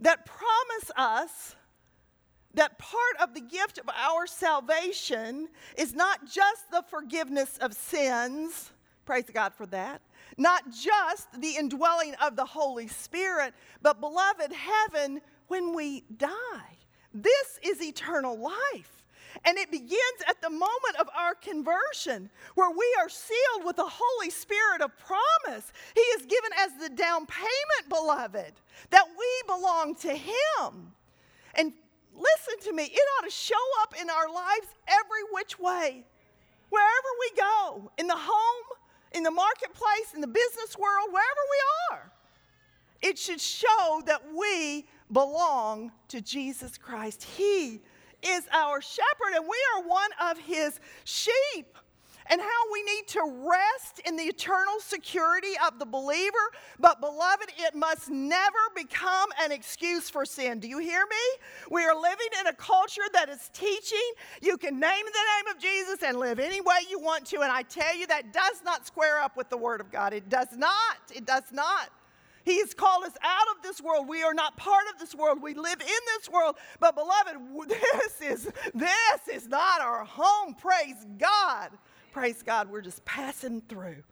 that 0.00 0.26
promise 0.26 0.90
us 0.96 1.56
that 2.54 2.78
part 2.78 3.16
of 3.20 3.34
the 3.34 3.40
gift 3.40 3.78
of 3.78 3.88
our 3.88 4.26
salvation 4.26 5.48
is 5.76 5.94
not 5.94 6.24
just 6.24 6.70
the 6.70 6.82
forgiveness 6.88 7.58
of 7.58 7.72
sins, 7.74 8.72
praise 9.04 9.24
God 9.32 9.54
for 9.54 9.66
that, 9.66 10.00
not 10.36 10.70
just 10.70 11.40
the 11.40 11.56
indwelling 11.56 12.14
of 12.22 12.36
the 12.36 12.44
Holy 12.44 12.88
Spirit, 12.88 13.54
but 13.82 14.00
beloved, 14.00 14.52
heaven 14.52 15.20
when 15.48 15.74
we 15.74 16.04
die. 16.16 16.78
This 17.12 17.58
is 17.62 17.82
eternal 17.82 18.38
life. 18.38 18.97
And 19.44 19.56
it 19.56 19.70
begins 19.70 20.20
at 20.28 20.40
the 20.42 20.50
moment 20.50 20.96
of 21.00 21.08
our 21.16 21.34
conversion, 21.34 22.30
where 22.54 22.70
we 22.70 22.96
are 23.00 23.08
sealed 23.08 23.64
with 23.64 23.76
the 23.76 23.88
Holy 23.88 24.30
Spirit 24.30 24.82
of 24.82 24.90
promise. 24.98 25.72
He 25.94 26.00
is 26.00 26.22
given 26.22 26.50
as 26.58 26.72
the 26.80 26.94
down 26.94 27.26
payment, 27.26 27.88
beloved, 27.88 28.52
that 28.90 29.04
we 29.18 29.42
belong 29.46 29.94
to 29.96 30.14
Him. 30.14 30.92
And 31.54 31.72
listen 32.14 32.60
to 32.68 32.72
me, 32.72 32.84
it 32.84 33.08
ought 33.18 33.24
to 33.24 33.30
show 33.30 33.54
up 33.82 33.94
in 34.00 34.10
our 34.10 34.32
lives 34.32 34.66
every 34.88 35.22
which 35.32 35.58
way. 35.58 36.04
Wherever 36.70 37.08
we 37.20 37.30
go, 37.36 37.90
in 37.96 38.06
the 38.06 38.16
home, 38.16 38.64
in 39.12 39.22
the 39.22 39.30
marketplace, 39.30 40.12
in 40.14 40.20
the 40.20 40.26
business 40.26 40.76
world, 40.76 41.08
wherever 41.10 41.40
we 41.50 41.96
are, 41.96 42.12
it 43.00 43.18
should 43.18 43.40
show 43.40 44.02
that 44.06 44.22
we 44.36 44.86
belong 45.12 45.92
to 46.08 46.20
Jesus 46.20 46.76
Christ. 46.76 47.22
He 47.22 47.80
is 48.22 48.44
our 48.52 48.80
shepherd, 48.80 49.34
and 49.34 49.44
we 49.44 49.58
are 49.76 49.88
one 49.88 50.10
of 50.30 50.38
his 50.38 50.80
sheep. 51.04 51.76
And 52.30 52.42
how 52.42 52.72
we 52.72 52.82
need 52.82 53.08
to 53.08 53.22
rest 53.48 54.02
in 54.06 54.14
the 54.14 54.24
eternal 54.24 54.80
security 54.80 55.54
of 55.66 55.78
the 55.78 55.86
believer. 55.86 56.36
But, 56.78 57.00
beloved, 57.00 57.50
it 57.56 57.74
must 57.74 58.10
never 58.10 58.58
become 58.76 59.30
an 59.40 59.50
excuse 59.50 60.10
for 60.10 60.26
sin. 60.26 60.60
Do 60.60 60.68
you 60.68 60.76
hear 60.76 61.06
me? 61.08 61.46
We 61.70 61.84
are 61.84 61.94
living 61.94 62.26
in 62.38 62.48
a 62.48 62.52
culture 62.52 63.00
that 63.14 63.30
is 63.30 63.48
teaching 63.54 63.98
you 64.42 64.58
can 64.58 64.78
name 64.78 65.04
the 65.06 65.48
name 65.48 65.56
of 65.56 65.62
Jesus 65.62 66.02
and 66.02 66.18
live 66.18 66.38
any 66.38 66.60
way 66.60 66.80
you 66.90 67.00
want 67.00 67.24
to. 67.28 67.40
And 67.40 67.50
I 67.50 67.62
tell 67.62 67.96
you, 67.96 68.06
that 68.08 68.34
does 68.34 68.62
not 68.62 68.86
square 68.86 69.18
up 69.20 69.34
with 69.34 69.48
the 69.48 69.56
Word 69.56 69.80
of 69.80 69.90
God. 69.90 70.12
It 70.12 70.28
does 70.28 70.54
not. 70.54 70.98
It 71.14 71.24
does 71.24 71.50
not. 71.50 71.88
He 72.48 72.60
has 72.60 72.72
called 72.72 73.04
us 73.04 73.12
out 73.22 73.54
of 73.54 73.62
this 73.62 73.78
world. 73.82 74.08
We 74.08 74.22
are 74.22 74.32
not 74.32 74.56
part 74.56 74.84
of 74.90 74.98
this 74.98 75.14
world. 75.14 75.42
We 75.42 75.52
live 75.52 75.82
in 75.82 76.00
this 76.16 76.30
world. 76.32 76.56
But 76.80 76.94
beloved, 76.96 77.36
this 77.68 78.22
is 78.22 78.50
this 78.74 79.28
is 79.30 79.48
not 79.48 79.82
our 79.82 80.02
home. 80.06 80.54
Praise 80.54 81.06
God. 81.18 81.68
Praise 82.10 82.42
God. 82.42 82.70
We're 82.70 82.80
just 82.80 83.04
passing 83.04 83.60
through. 83.68 84.02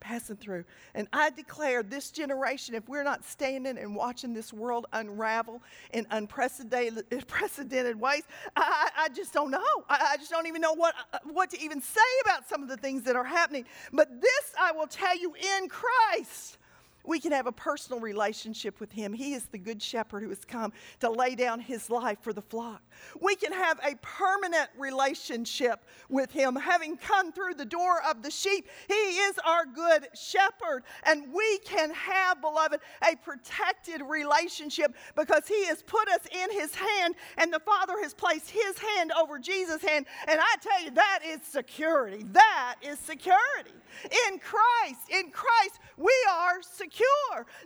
Passing 0.00 0.34
through. 0.34 0.64
And 0.96 1.06
I 1.12 1.30
declare 1.30 1.84
this 1.84 2.10
generation, 2.10 2.74
if 2.74 2.88
we're 2.88 3.04
not 3.04 3.24
standing 3.24 3.78
and 3.78 3.94
watching 3.94 4.34
this 4.34 4.52
world 4.52 4.86
unravel 4.92 5.62
in 5.92 6.04
unprecedented, 6.10 7.06
unprecedented 7.12 8.00
ways, 8.00 8.24
I, 8.56 8.90
I 8.98 9.08
just 9.10 9.32
don't 9.32 9.52
know. 9.52 9.84
I, 9.88 10.14
I 10.14 10.16
just 10.16 10.32
don't 10.32 10.48
even 10.48 10.60
know 10.60 10.74
what, 10.74 10.96
what 11.32 11.48
to 11.50 11.62
even 11.62 11.80
say 11.80 12.00
about 12.24 12.48
some 12.48 12.60
of 12.60 12.68
the 12.68 12.76
things 12.76 13.04
that 13.04 13.14
are 13.14 13.22
happening. 13.22 13.66
But 13.92 14.20
this 14.20 14.52
I 14.60 14.72
will 14.72 14.88
tell 14.88 15.16
you 15.16 15.32
in 15.36 15.68
Christ 15.68 16.58
we 17.04 17.20
can 17.20 17.32
have 17.32 17.46
a 17.46 17.52
personal 17.52 18.00
relationship 18.00 18.80
with 18.80 18.90
Him. 18.92 19.12
He 19.12 19.34
is 19.34 19.44
the 19.44 19.58
good 19.58 19.82
shepherd 19.82 20.22
who 20.22 20.30
has 20.30 20.44
come 20.44 20.72
to 21.00 21.10
lay 21.10 21.34
down 21.34 21.60
His 21.60 21.90
life 21.90 22.18
for 22.22 22.32
the 22.32 22.42
flock. 22.42 22.82
We 23.20 23.36
can 23.36 23.52
have 23.52 23.78
a 23.84 23.96
permanent 23.96 24.70
relationship 24.78 25.84
with 26.08 26.30
Him, 26.32 26.56
having 26.56 26.96
come 26.96 27.32
through 27.32 27.54
the 27.54 27.64
door 27.64 28.00
of 28.08 28.22
the 28.22 28.30
sheep. 28.30 28.68
He 28.88 28.94
is 28.94 29.38
our 29.44 29.66
good 29.66 30.08
shepherd. 30.14 30.84
And 31.04 31.32
we 31.32 31.58
can 31.58 31.90
have, 31.90 32.40
beloved, 32.40 32.80
a 33.02 33.16
protected 33.16 34.00
relationship 34.02 34.94
because 35.14 35.46
He 35.46 35.66
has 35.66 35.82
put 35.82 36.08
us 36.08 36.26
in 36.32 36.50
His 36.52 36.74
hand 36.74 37.14
and 37.36 37.52
the 37.52 37.60
Father 37.60 37.94
has 38.02 38.14
placed 38.14 38.50
His 38.50 38.78
hand 38.78 39.12
over 39.12 39.38
Jesus' 39.38 39.82
hand. 39.82 40.06
And 40.26 40.40
I 40.40 40.54
tell 40.60 40.82
you, 40.82 40.90
that 40.92 41.20
is 41.26 41.42
security. 41.42 42.24
That 42.32 42.76
is 42.80 42.98
security. 42.98 43.72
In 44.28 44.38
Christ, 44.38 45.10
in 45.10 45.30
Christ, 45.30 45.80
we 45.96 46.14
are 46.30 46.62
secure. 46.62 46.93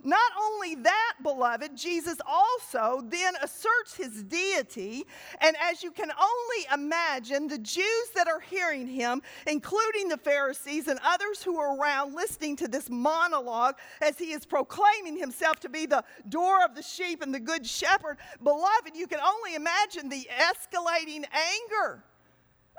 Not 0.03 0.31
only 0.39 0.75
that, 0.75 1.13
beloved, 1.21 1.75
Jesus 1.75 2.17
also 2.25 3.03
then 3.07 3.35
asserts 3.41 3.95
his 3.95 4.23
deity. 4.23 5.05
And 5.41 5.55
as 5.61 5.83
you 5.83 5.91
can 5.91 6.11
only 6.11 6.67
imagine, 6.73 7.47
the 7.47 7.57
Jews 7.57 8.09
that 8.15 8.27
are 8.27 8.39
hearing 8.39 8.87
him, 8.87 9.21
including 9.47 10.09
the 10.09 10.17
Pharisees 10.17 10.87
and 10.87 10.99
others 11.03 11.43
who 11.43 11.57
are 11.57 11.77
around 11.77 12.15
listening 12.15 12.55
to 12.57 12.67
this 12.67 12.89
monologue 12.89 13.75
as 14.01 14.17
he 14.17 14.31
is 14.31 14.45
proclaiming 14.45 15.17
himself 15.17 15.59
to 15.61 15.69
be 15.69 15.85
the 15.85 16.03
door 16.29 16.63
of 16.63 16.75
the 16.75 16.83
sheep 16.83 17.21
and 17.21 17.33
the 17.33 17.39
good 17.39 17.65
shepherd, 17.65 18.17
beloved, 18.43 18.95
you 18.95 19.07
can 19.07 19.19
only 19.19 19.55
imagine 19.55 20.09
the 20.09 20.27
escalating 20.31 21.25
anger 21.33 22.03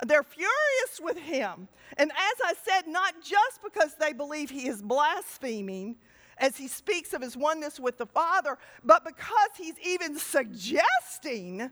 they're 0.06 0.22
furious 0.22 0.98
with 1.02 1.18
him. 1.18 1.68
And 1.98 2.10
as 2.10 2.40
I 2.42 2.54
said, 2.64 2.86
not 2.86 3.22
just 3.22 3.62
because 3.62 3.96
they 3.96 4.14
believe 4.14 4.48
he 4.48 4.66
is 4.66 4.80
blaspheming 4.80 5.96
as 6.40 6.56
he 6.56 6.66
speaks 6.66 7.12
of 7.12 7.22
his 7.22 7.36
oneness 7.36 7.78
with 7.78 7.98
the 7.98 8.06
Father, 8.06 8.58
but 8.82 9.04
because 9.04 9.50
he's 9.56 9.78
even 9.86 10.18
suggesting 10.18 11.70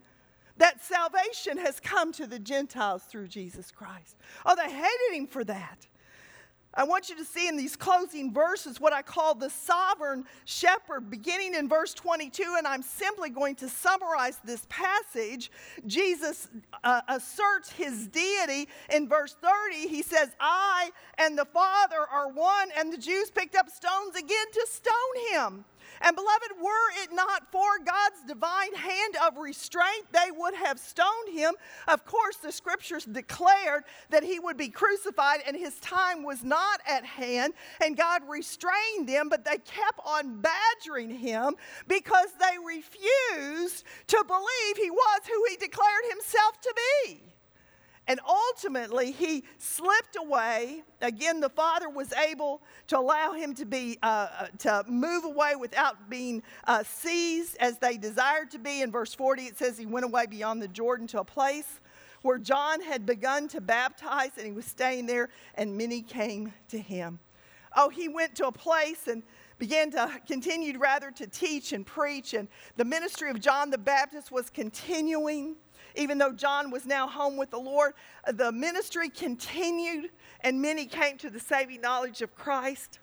that 0.58 0.84
salvation 0.84 1.56
has 1.58 1.80
come 1.80 2.12
to 2.12 2.26
the 2.26 2.38
Gentiles 2.38 3.02
through 3.04 3.28
Jesus 3.28 3.70
Christ. 3.70 4.16
Oh, 4.44 4.54
they 4.54 4.70
hated 4.70 5.14
him 5.14 5.26
for 5.26 5.44
that. 5.44 5.86
I 6.78 6.84
want 6.84 7.08
you 7.08 7.16
to 7.16 7.24
see 7.24 7.48
in 7.48 7.56
these 7.56 7.74
closing 7.74 8.32
verses 8.32 8.80
what 8.80 8.92
I 8.92 9.02
call 9.02 9.34
the 9.34 9.50
sovereign 9.50 10.24
shepherd, 10.44 11.10
beginning 11.10 11.56
in 11.56 11.68
verse 11.68 11.92
22, 11.92 12.54
and 12.56 12.68
I'm 12.68 12.82
simply 12.82 13.30
going 13.30 13.56
to 13.56 13.68
summarize 13.68 14.38
this 14.44 14.64
passage. 14.68 15.50
Jesus 15.88 16.46
uh, 16.84 17.00
asserts 17.08 17.72
his 17.72 18.06
deity 18.06 18.68
in 18.94 19.08
verse 19.08 19.34
30. 19.42 19.88
He 19.88 20.02
says, 20.02 20.28
I 20.38 20.90
and 21.18 21.36
the 21.36 21.46
Father 21.46 22.06
are 22.12 22.28
one, 22.28 22.68
and 22.78 22.92
the 22.92 22.98
Jews 22.98 23.28
picked 23.32 23.56
up 23.56 23.68
stones 23.68 24.14
again 24.14 24.46
to 24.52 24.66
stone 24.70 25.32
him. 25.32 25.64
And 26.00 26.14
beloved, 26.14 26.52
were 26.62 27.02
it 27.02 27.12
not 27.12 27.50
for 27.50 27.78
God's 27.84 28.22
divine 28.26 28.74
hand 28.74 29.16
of 29.26 29.36
restraint, 29.36 30.06
they 30.12 30.30
would 30.30 30.54
have 30.54 30.78
stoned 30.78 31.30
him. 31.32 31.54
Of 31.86 32.04
course, 32.04 32.36
the 32.36 32.52
scriptures 32.52 33.04
declared 33.04 33.84
that 34.10 34.22
he 34.22 34.38
would 34.38 34.56
be 34.56 34.68
crucified 34.68 35.40
and 35.46 35.56
his 35.56 35.78
time 35.80 36.22
was 36.22 36.44
not 36.44 36.80
at 36.86 37.04
hand, 37.04 37.54
and 37.84 37.96
God 37.96 38.22
restrained 38.28 39.08
them, 39.08 39.28
but 39.28 39.44
they 39.44 39.58
kept 39.58 40.00
on 40.04 40.40
badgering 40.40 41.10
him 41.10 41.54
because 41.86 42.28
they 42.38 42.56
refused 42.64 43.84
to 44.08 44.24
believe 44.26 44.76
he 44.76 44.90
was 44.90 45.20
who 45.26 45.44
he 45.48 45.56
declared 45.56 46.04
himself 46.10 46.60
to 46.60 46.74
be. 47.06 47.22
And 48.08 48.20
ultimately, 48.26 49.12
he 49.12 49.44
slipped 49.58 50.16
away. 50.18 50.82
Again, 51.02 51.40
the 51.40 51.50
father 51.50 51.90
was 51.90 52.10
able 52.14 52.62
to 52.86 52.98
allow 52.98 53.32
him 53.32 53.54
to 53.56 53.66
be 53.66 53.98
uh, 54.02 54.28
uh, 54.38 54.46
to 54.60 54.84
move 54.88 55.24
away 55.24 55.56
without 55.56 56.08
being 56.08 56.42
uh, 56.66 56.82
seized 56.84 57.58
as 57.60 57.76
they 57.78 57.98
desired 57.98 58.50
to 58.52 58.58
be. 58.58 58.80
In 58.80 58.90
verse 58.90 59.14
40, 59.14 59.42
it 59.42 59.58
says 59.58 59.76
he 59.76 59.84
went 59.84 60.06
away 60.06 60.24
beyond 60.24 60.62
the 60.62 60.68
Jordan 60.68 61.06
to 61.08 61.20
a 61.20 61.24
place 61.24 61.80
where 62.22 62.38
John 62.38 62.80
had 62.80 63.04
begun 63.04 63.46
to 63.48 63.60
baptize, 63.60 64.30
and 64.38 64.46
he 64.46 64.52
was 64.52 64.64
staying 64.64 65.04
there, 65.04 65.28
and 65.54 65.76
many 65.76 66.00
came 66.00 66.54
to 66.68 66.78
him. 66.78 67.18
Oh, 67.76 67.90
he 67.90 68.08
went 68.08 68.34
to 68.36 68.46
a 68.46 68.52
place 68.52 69.06
and 69.06 69.22
began 69.58 69.90
to 69.90 70.10
continued 70.26 70.80
rather 70.80 71.10
to 71.10 71.26
teach 71.26 71.72
and 71.72 71.84
preach, 71.84 72.32
and 72.32 72.48
the 72.76 72.86
ministry 72.86 73.30
of 73.30 73.38
John 73.38 73.68
the 73.68 73.78
Baptist 73.78 74.32
was 74.32 74.48
continuing. 74.48 75.56
Even 75.98 76.16
though 76.16 76.32
John 76.32 76.70
was 76.70 76.86
now 76.86 77.08
home 77.08 77.36
with 77.36 77.50
the 77.50 77.58
Lord, 77.58 77.92
uh, 78.24 78.32
the 78.32 78.52
ministry 78.52 79.08
continued, 79.08 80.10
and 80.40 80.62
many 80.62 80.86
came 80.86 81.18
to 81.18 81.28
the 81.28 81.40
saving 81.40 81.80
knowledge 81.80 82.22
of 82.22 82.34
Christ. 82.36 83.00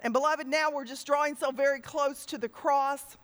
And 0.00 0.12
beloved, 0.12 0.46
now 0.46 0.70
we're 0.70 0.84
just 0.84 1.06
drawing 1.06 1.34
so 1.34 1.50
very 1.50 1.80
close 1.80 2.24
to 2.26 2.38
the 2.38 2.48
cross. 2.48 3.18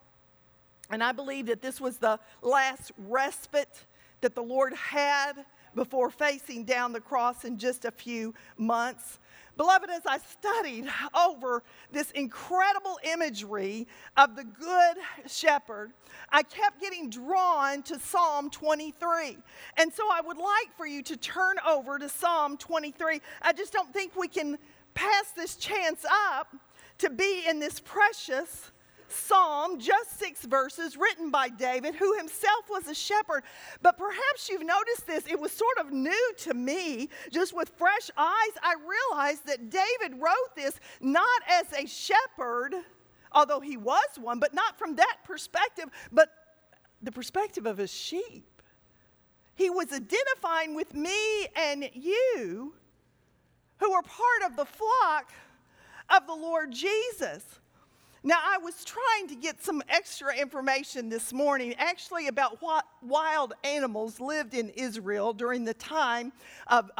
And 0.89 1.01
I 1.01 1.13
believe 1.13 1.45
that 1.47 1.61
this 1.61 1.79
was 1.79 1.97
the 1.97 2.19
last 2.41 2.91
respite 2.97 3.85
that 4.19 4.35
the 4.35 4.43
Lord 4.43 4.73
had 4.73 5.45
before 5.73 6.09
facing 6.09 6.65
down 6.65 6.91
the 6.91 6.99
cross 6.99 7.45
in 7.45 7.57
just 7.57 7.85
a 7.85 7.91
few 7.91 8.33
months. 8.57 9.19
Beloved, 9.57 9.89
as 9.89 10.03
I 10.05 10.19
studied 10.19 10.87
over 11.19 11.63
this 11.91 12.11
incredible 12.11 12.99
imagery 13.11 13.87
of 14.15 14.35
the 14.35 14.43
Good 14.43 14.97
Shepherd, 15.25 15.91
I 16.29 16.43
kept 16.43 16.79
getting 16.79 17.09
drawn 17.09 17.81
to 17.83 17.99
Psalm 17.99 18.51
23. 18.51 19.37
And 19.77 19.91
so 19.91 20.03
I 20.11 20.21
would 20.21 20.37
like 20.37 20.77
for 20.77 20.85
you 20.85 21.01
to 21.01 21.17
turn 21.17 21.55
over 21.67 21.97
to 21.97 22.07
Psalm 22.07 22.57
23. 22.57 23.19
I 23.41 23.51
just 23.51 23.73
don't 23.73 23.91
think 23.91 24.15
we 24.15 24.27
can 24.27 24.59
pass 24.93 25.31
this 25.35 25.55
chance 25.55 26.05
up 26.29 26.55
to 26.99 27.09
be 27.09 27.43
in 27.47 27.59
this 27.59 27.79
precious 27.79 28.71
psalm, 29.11 29.79
just 29.79 30.19
six 30.19 30.45
verses, 30.45 30.97
written 30.97 31.29
by 31.31 31.49
David, 31.49 31.95
who 31.95 32.17
himself 32.17 32.69
was 32.69 32.87
a 32.87 32.93
shepherd. 32.95 33.43
But 33.81 33.97
perhaps 33.97 34.49
you've 34.49 34.65
noticed 34.65 35.07
this, 35.07 35.25
it 35.27 35.39
was 35.39 35.51
sort 35.51 35.77
of 35.79 35.91
new 35.91 36.33
to 36.39 36.53
me. 36.53 37.09
Just 37.31 37.55
with 37.55 37.69
fresh 37.77 38.09
eyes, 38.17 38.51
I 38.61 38.75
realized 38.85 39.45
that 39.47 39.69
David 39.69 40.21
wrote 40.21 40.55
this 40.55 40.79
not 41.01 41.41
as 41.49 41.71
a 41.73 41.87
shepherd, 41.87 42.75
although 43.31 43.59
he 43.59 43.77
was 43.77 44.07
one, 44.19 44.39
but 44.39 44.53
not 44.53 44.77
from 44.77 44.95
that 44.95 45.17
perspective, 45.23 45.85
but 46.11 46.29
the 47.01 47.11
perspective 47.11 47.65
of 47.65 47.79
a 47.79 47.87
sheep. 47.87 48.61
He 49.55 49.69
was 49.69 49.91
identifying 49.91 50.75
with 50.75 50.93
me 50.93 51.47
and 51.55 51.89
you 51.93 52.73
who 53.79 53.91
are 53.91 54.03
part 54.03 54.51
of 54.51 54.55
the 54.55 54.65
flock 54.65 55.31
of 56.09 56.27
the 56.27 56.33
Lord 56.33 56.71
Jesus. 56.71 57.43
Now, 58.27 58.39
I 58.43 58.57
was 58.57 58.83
trying 58.83 59.29
to 59.29 59.35
get 59.35 59.63
some 59.63 59.81
extra 59.87 60.35
information 60.35 61.07
this 61.07 61.31
morning, 61.31 61.73
actually, 61.77 62.27
about 62.27 62.61
what 62.61 62.85
wild 63.01 63.53
animals 63.63 64.19
lived 64.19 64.53
in 64.53 64.67
Israel 64.71 65.31
during 65.31 65.63
the 65.63 65.73
time 65.73 66.33
of, 66.67 66.91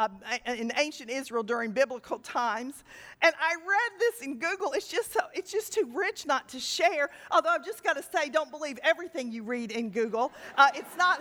in 0.46 0.72
ancient 0.78 1.10
Israel 1.10 1.44
during 1.44 1.72
biblical 1.72 2.18
times. 2.20 2.86
And 3.22 3.36
I 3.42 3.56
read 3.56 4.00
this 4.00 4.22
in 4.22 4.40
Google. 4.40 4.72
It's 4.72 4.88
just, 4.88 5.12
so, 5.12 5.20
it's 5.34 5.52
just 5.52 5.74
too 5.74 5.92
rich 5.94 6.26
not 6.26 6.48
to 6.48 6.62
share. 6.62 7.10
Although 7.30 7.50
I've 7.50 7.66
just 7.66 7.84
got 7.84 7.98
to 7.98 8.04
say, 8.04 8.30
don't 8.30 8.50
believe 8.50 8.80
everything 8.82 9.30
you 9.30 9.44
read 9.44 9.74
in 9.74 9.90
Google. 9.90 10.32
Uh, 10.58 10.70
it's 10.76 10.96
not 10.98 11.20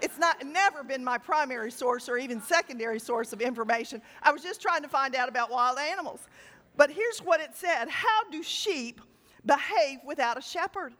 it's 0.00 0.18
not 0.18 0.44
never 0.46 0.84
been 0.84 1.02
my 1.02 1.18
primary 1.18 1.72
source 1.72 2.08
or 2.08 2.16
even 2.16 2.40
secondary 2.40 3.00
source 3.00 3.32
of 3.32 3.40
information. 3.40 4.02
I 4.22 4.30
was 4.30 4.42
just 4.42 4.62
trying 4.62 4.82
to 4.82 4.88
find 4.88 5.16
out 5.16 5.28
about 5.28 5.50
wild 5.50 5.78
animals. 5.78 6.28
But 6.76 6.90
here's 6.90 7.18
what 7.18 7.40
it 7.40 7.56
said 7.56 7.88
How 7.88 8.22
do 8.30 8.40
sheep 8.44 9.00
behave 9.46 9.98
without 10.04 10.38
a 10.38 10.42
shepherd? 10.42 10.94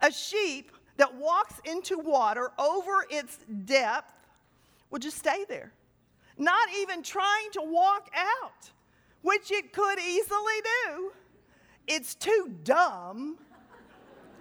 A 0.00 0.10
sheep 0.10 0.72
that 0.96 1.14
walks 1.14 1.60
into 1.64 1.98
water 1.98 2.50
over 2.58 3.06
its 3.10 3.38
depth 3.64 4.12
will 4.90 4.98
just 4.98 5.18
stay 5.18 5.44
there, 5.48 5.72
not 6.36 6.68
even 6.78 7.02
trying 7.02 7.50
to 7.52 7.62
walk 7.62 8.10
out, 8.14 8.70
which 9.22 9.50
it 9.50 9.72
could 9.72 9.98
easily 9.98 10.60
do. 10.86 11.12
It's 11.86 12.14
too 12.14 12.54
dumb 12.62 13.38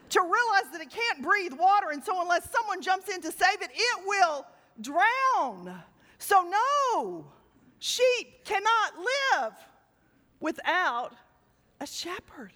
to 0.10 0.20
realize 0.20 0.72
that 0.74 0.82
it 0.82 0.90
can't 0.90 1.24
breathe 1.24 1.54
water, 1.54 1.92
and 1.92 2.04
so 2.04 2.22
unless 2.22 2.50
someone 2.52 2.82
jumps 2.82 3.08
in 3.08 3.22
to 3.22 3.32
save 3.32 3.62
it, 3.62 3.72
it 3.74 4.06
will 4.06 4.46
drown. 4.82 5.82
So, 6.18 6.44
no, 6.44 7.26
sheep 7.80 8.44
cannot 8.44 8.94
live 8.98 9.54
without 10.40 11.16
a 11.80 11.88
shepherd. 11.88 12.52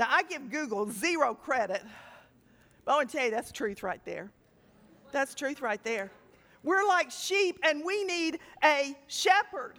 Now, 0.00 0.06
I 0.08 0.22
give 0.22 0.50
Google 0.50 0.90
zero 0.90 1.34
credit, 1.34 1.82
but 2.86 2.92
I 2.92 2.96
want 2.96 3.10
to 3.10 3.16
tell 3.18 3.26
you 3.26 3.30
that's 3.30 3.52
truth 3.52 3.82
right 3.82 4.02
there. 4.06 4.30
That's 5.12 5.34
truth 5.34 5.60
right 5.60 5.84
there. 5.84 6.10
We're 6.62 6.88
like 6.88 7.10
sheep 7.10 7.58
and 7.62 7.84
we 7.84 8.04
need 8.04 8.38
a 8.64 8.96
shepherd. 9.08 9.74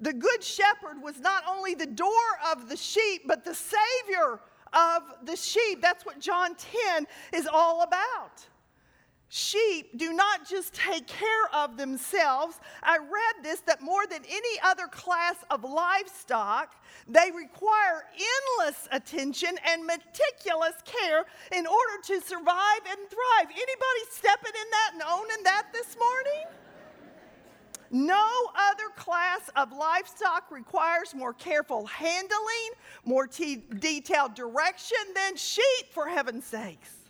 The 0.00 0.12
good 0.12 0.40
shepherd 0.40 1.02
was 1.02 1.18
not 1.18 1.42
only 1.50 1.74
the 1.74 1.84
door 1.84 2.08
of 2.52 2.68
the 2.68 2.76
sheep, 2.76 3.22
but 3.26 3.44
the 3.44 3.56
savior 3.56 4.38
of 4.72 5.02
the 5.24 5.34
sheep. 5.34 5.82
That's 5.82 6.06
what 6.06 6.20
John 6.20 6.54
10 6.94 7.04
is 7.32 7.48
all 7.52 7.82
about. 7.82 8.46
Sheep 9.36 9.98
do 9.98 10.12
not 10.12 10.48
just 10.48 10.74
take 10.74 11.08
care 11.08 11.48
of 11.52 11.76
themselves. 11.76 12.60
I 12.84 12.98
read 12.98 13.42
this 13.42 13.62
that 13.62 13.82
more 13.82 14.06
than 14.06 14.22
any 14.28 14.60
other 14.62 14.86
class 14.86 15.34
of 15.50 15.64
livestock, 15.64 16.76
they 17.08 17.32
require 17.34 18.04
endless 18.14 18.86
attention 18.92 19.58
and 19.68 19.84
meticulous 19.84 20.74
care 20.84 21.24
in 21.50 21.66
order 21.66 22.00
to 22.04 22.20
survive 22.20 22.82
and 22.88 23.10
thrive. 23.10 23.50
Anybody 23.50 24.02
stepping 24.12 24.52
in 24.54 24.70
that 24.70 24.90
and 24.92 25.02
owning 25.02 25.42
that 25.42 25.66
this 25.72 25.96
morning? 25.98 26.44
No 27.90 28.30
other 28.54 28.88
class 28.96 29.50
of 29.56 29.72
livestock 29.72 30.48
requires 30.52 31.12
more 31.12 31.32
careful 31.32 31.86
handling, 31.86 32.70
more 33.04 33.26
t- 33.26 33.64
detailed 33.80 34.34
direction 34.34 34.98
than 35.12 35.34
sheep, 35.34 35.92
for 35.92 36.06
heaven's 36.06 36.44
sakes. 36.44 37.03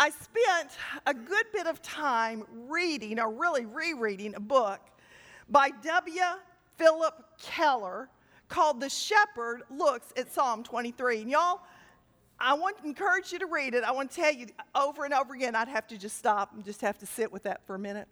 I 0.00 0.10
spent 0.10 0.70
a 1.06 1.12
good 1.14 1.46
bit 1.52 1.66
of 1.66 1.82
time 1.82 2.44
reading, 2.68 3.18
or 3.18 3.32
really 3.32 3.66
rereading, 3.66 4.36
a 4.36 4.40
book 4.40 4.78
by 5.48 5.70
W. 5.70 6.20
Philip 6.76 7.14
Keller 7.42 8.08
called 8.48 8.80
The 8.80 8.88
Shepherd 8.88 9.62
Looks 9.70 10.12
at 10.16 10.32
Psalm 10.32 10.62
23. 10.62 11.22
And 11.22 11.30
y'all, 11.30 11.62
I 12.38 12.54
want 12.54 12.78
to 12.78 12.84
encourage 12.84 13.32
you 13.32 13.40
to 13.40 13.46
read 13.46 13.74
it. 13.74 13.82
I 13.82 13.90
want 13.90 14.12
to 14.12 14.16
tell 14.20 14.32
you 14.32 14.46
over 14.76 15.04
and 15.04 15.12
over 15.12 15.34
again, 15.34 15.56
I'd 15.56 15.66
have 15.66 15.88
to 15.88 15.98
just 15.98 16.16
stop 16.16 16.54
and 16.54 16.64
just 16.64 16.80
have 16.82 16.98
to 16.98 17.06
sit 17.06 17.32
with 17.32 17.42
that 17.42 17.66
for 17.66 17.74
a 17.74 17.78
minute. 17.78 18.06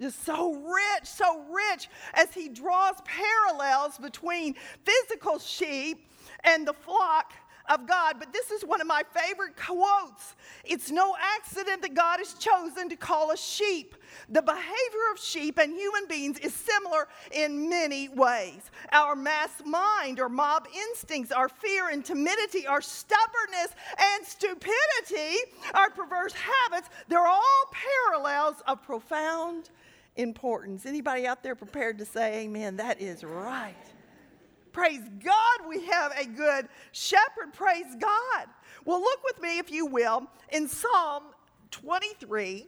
Just 0.00 0.24
so 0.24 0.54
rich, 0.54 1.04
so 1.04 1.42
rich 1.50 1.90
as 2.14 2.32
he 2.32 2.48
draws 2.48 2.96
parallels 3.04 3.98
between 3.98 4.54
physical 4.84 5.38
sheep 5.38 6.08
and 6.44 6.66
the 6.66 6.72
flock 6.72 7.34
of 7.68 7.86
God. 7.86 8.16
But 8.18 8.32
this 8.32 8.50
is 8.50 8.64
one 8.64 8.80
of 8.80 8.86
my 8.86 9.02
favorite 9.14 9.56
quotes. 9.56 10.34
It's 10.64 10.90
no 10.90 11.14
accident 11.36 11.82
that 11.82 11.94
God 11.94 12.18
has 12.18 12.34
chosen 12.34 12.88
to 12.88 12.96
call 12.96 13.30
us 13.30 13.42
sheep. 13.42 13.94
The 14.28 14.42
behavior 14.42 15.12
of 15.12 15.20
sheep 15.20 15.58
and 15.58 15.72
human 15.72 16.06
beings 16.08 16.38
is 16.38 16.54
similar 16.54 17.08
in 17.32 17.68
many 17.68 18.08
ways. 18.08 18.70
Our 18.92 19.16
mass 19.16 19.62
mind 19.64 20.20
or 20.20 20.28
mob 20.28 20.68
instincts, 20.74 21.32
our 21.32 21.48
fear 21.48 21.90
and 21.90 22.04
timidity, 22.04 22.66
our 22.66 22.80
stubbornness 22.80 23.74
and 23.98 24.26
stupidity, 24.26 25.36
our 25.74 25.90
perverse 25.90 26.34
habits, 26.34 26.88
they're 27.08 27.26
all 27.26 27.70
parallels 27.72 28.56
of 28.66 28.82
profound 28.82 29.70
importance. 30.16 30.86
Anybody 30.86 31.26
out 31.26 31.42
there 31.42 31.54
prepared 31.54 31.98
to 31.98 32.04
say 32.04 32.44
amen? 32.44 32.76
That 32.76 33.00
is 33.00 33.22
right. 33.24 33.74
Praise 34.76 35.08
God, 35.24 35.66
we 35.66 35.86
have 35.86 36.12
a 36.18 36.26
good 36.26 36.68
shepherd. 36.92 37.54
Praise 37.54 37.96
God. 37.98 38.46
Well, 38.84 39.00
look 39.00 39.24
with 39.24 39.40
me, 39.40 39.56
if 39.58 39.70
you 39.70 39.86
will, 39.86 40.26
in 40.52 40.68
Psalm 40.68 41.22
23. 41.70 42.66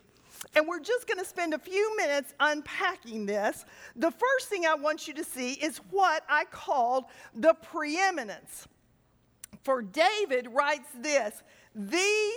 And 0.57 0.66
we're 0.66 0.81
just 0.81 1.07
going 1.07 1.18
to 1.18 1.25
spend 1.27 1.53
a 1.53 1.59
few 1.59 1.94
minutes 1.99 2.33
unpacking 2.40 3.27
this. 3.27 3.66
The 3.94 4.11
first 4.11 4.49
thing 4.49 4.64
I 4.64 4.75
want 4.75 5.07
you 5.07 5.12
to 5.12 5.23
see 5.25 5.53
is 5.53 5.83
what 5.90 6.25
I 6.31 6.47
called 6.47 7.05
the 7.35 7.53
preeminence. 7.53 8.66
For 9.62 9.83
David 9.83 10.49
writes 10.51 10.88
this 10.99 11.42
The 11.75 12.31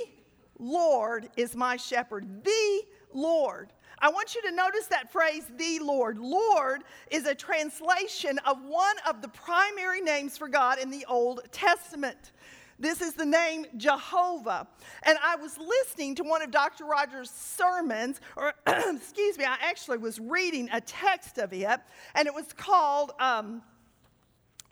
Lord 0.60 1.30
is 1.38 1.56
my 1.56 1.78
shepherd. 1.78 2.44
The 2.44 2.82
Lord. 3.14 3.72
I 4.02 4.10
want 4.10 4.34
you 4.34 4.42
to 4.42 4.52
notice 4.52 4.88
that 4.88 5.12
phrase, 5.12 5.44
the 5.58 5.80
Lord. 5.80 6.18
Lord 6.18 6.84
is 7.12 7.28
a 7.28 7.36
translation 7.36 8.40
of 8.46 8.58
one 8.66 8.96
of 9.08 9.22
the 9.22 9.28
primary 9.28 10.02
names 10.02 10.38
for 10.38 10.48
God 10.48 10.80
in 10.80 10.90
the 10.90 11.06
Old 11.08 11.42
Testament. 11.52 12.32
This 12.80 13.00
is 13.00 13.14
the 13.14 13.28
name 13.28 13.68
Jehovah. 13.78 14.68
And 15.04 15.20
I 15.24 15.36
was 15.36 15.56
listening 15.60 16.16
to 16.16 16.24
one 16.24 16.42
of 16.42 16.50
Dr. 16.50 16.86
Rogers' 16.86 17.30
sermons, 17.30 18.20
or 18.36 18.56
excuse 18.68 19.38
me, 19.38 19.46
I 19.46 19.58
actually 19.62 20.00
was 20.00 20.20
reading 20.20 20.68
a 20.74 20.82
text 20.82 21.38
of 21.38 21.54
it, 21.54 21.80
and 22.16 22.28
it 22.28 22.34
was 22.34 22.52
called 22.54 23.12
um, 23.20 23.62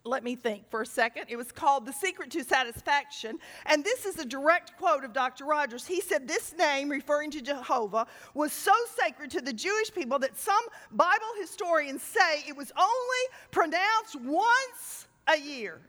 let 0.05 0.23
me 0.23 0.35
think 0.35 0.69
for 0.69 0.81
a 0.81 0.85
second. 0.85 1.25
It 1.27 1.35
was 1.35 1.51
called 1.51 1.85
The 1.85 1.93
Secret 1.93 2.31
to 2.31 2.43
Satisfaction. 2.43 3.37
And 3.65 3.83
this 3.83 4.05
is 4.05 4.17
a 4.17 4.25
direct 4.25 4.77
quote 4.77 5.03
of 5.03 5.13
Dr. 5.13 5.45
Rogers. 5.45 5.85
He 5.85 6.01
said, 6.01 6.27
This 6.27 6.53
name, 6.57 6.89
referring 6.89 7.31
to 7.31 7.41
Jehovah, 7.41 8.07
was 8.33 8.53
so 8.53 8.73
sacred 8.97 9.29
to 9.31 9.41
the 9.41 9.53
Jewish 9.53 9.93
people 9.93 10.17
that 10.19 10.37
some 10.37 10.63
Bible 10.91 11.27
historians 11.39 12.01
say 12.01 12.43
it 12.47 12.55
was 12.55 12.71
only 12.77 13.39
pronounced 13.51 14.15
once 14.21 15.07
a 15.27 15.37
year 15.37 15.81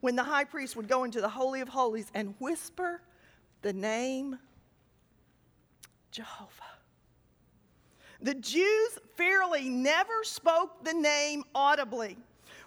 when 0.00 0.16
the 0.16 0.22
high 0.22 0.44
priest 0.44 0.76
would 0.76 0.88
go 0.88 1.04
into 1.04 1.20
the 1.20 1.28
Holy 1.28 1.60
of 1.60 1.68
Holies 1.68 2.10
and 2.14 2.34
whisper 2.38 3.00
the 3.62 3.72
name 3.72 4.38
Jehovah. 6.10 6.50
The 8.20 8.34
Jews 8.34 8.98
fairly 9.16 9.68
never 9.68 10.22
spoke 10.22 10.84
the 10.84 10.94
name 10.94 11.44
audibly. 11.54 12.16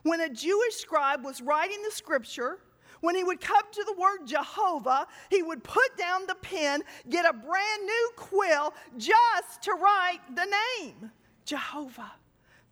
When 0.09 0.21
a 0.21 0.29
Jewish 0.29 0.73
scribe 0.73 1.23
was 1.23 1.39
writing 1.39 1.83
the 1.83 1.91
scripture, 1.91 2.57
when 3.01 3.13
he 3.13 3.23
would 3.23 3.39
come 3.39 3.61
to 3.71 3.83
the 3.83 3.93
word 3.93 4.25
Jehovah, 4.25 5.05
he 5.29 5.43
would 5.43 5.63
put 5.63 5.95
down 5.99 6.25
the 6.25 6.33
pen, 6.33 6.81
get 7.11 7.29
a 7.29 7.31
brand 7.31 7.85
new 7.85 8.11
quill 8.15 8.73
just 8.97 9.61
to 9.61 9.73
write 9.73 10.17
the 10.33 10.47
name 10.79 11.11
Jehovah, 11.45 12.11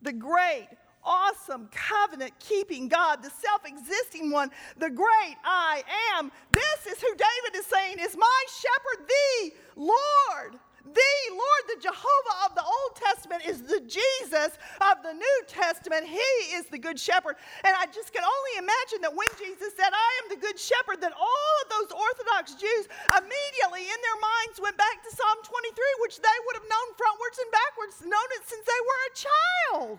the 0.02 0.12
great, 0.12 0.66
awesome, 1.04 1.68
covenant 1.70 2.32
keeping 2.40 2.88
God, 2.88 3.22
the 3.22 3.30
self 3.30 3.64
existing 3.64 4.32
one, 4.32 4.50
the 4.76 4.90
great 4.90 5.36
I 5.44 5.84
am. 6.16 6.32
This 6.50 6.92
is 6.92 7.00
who 7.00 7.14
David 7.14 7.56
is 7.56 7.66
saying 7.66 7.98
is 8.00 8.16
my 8.16 8.44
shepherd, 8.48 9.06
the 9.06 9.52
Lord. 9.76 10.58
The 10.94 11.18
Lord, 11.32 11.62
the 11.68 11.80
Jehovah 11.82 12.36
of 12.48 12.54
the 12.56 12.64
Old 12.64 12.92
Testament, 12.96 13.44
is 13.44 13.60
the 13.62 13.80
Jesus 13.84 14.56
of 14.80 15.02
the 15.04 15.12
New 15.12 15.38
Testament. 15.46 16.06
He 16.06 16.56
is 16.56 16.66
the 16.66 16.78
Good 16.78 16.98
Shepherd. 16.98 17.36
And 17.64 17.74
I 17.76 17.86
just 17.92 18.12
can 18.12 18.24
only 18.24 18.54
imagine 18.56 19.04
that 19.04 19.12
when 19.12 19.28
Jesus 19.36 19.76
said, 19.76 19.92
I 19.92 20.10
am 20.24 20.26
the 20.32 20.40
Good 20.40 20.56
Shepherd, 20.56 21.04
that 21.04 21.12
all 21.12 21.52
of 21.64 21.66
those 21.68 21.90
Orthodox 21.92 22.56
Jews 22.56 22.88
immediately 23.12 23.84
in 23.84 23.98
their 24.00 24.20
minds 24.20 24.56
went 24.62 24.78
back 24.80 25.04
to 25.04 25.10
Psalm 25.12 25.38
23, 25.44 26.04
which 26.04 26.16
they 26.24 26.38
would 26.48 26.56
have 26.56 26.68
known 26.72 26.88
frontwards 26.96 27.38
and 27.42 27.50
backwards, 27.52 27.96
known 28.08 28.28
it 28.40 28.44
since 28.48 28.64
they 28.64 28.80
were 28.80 29.00
a 29.04 29.12
child. 29.14 29.98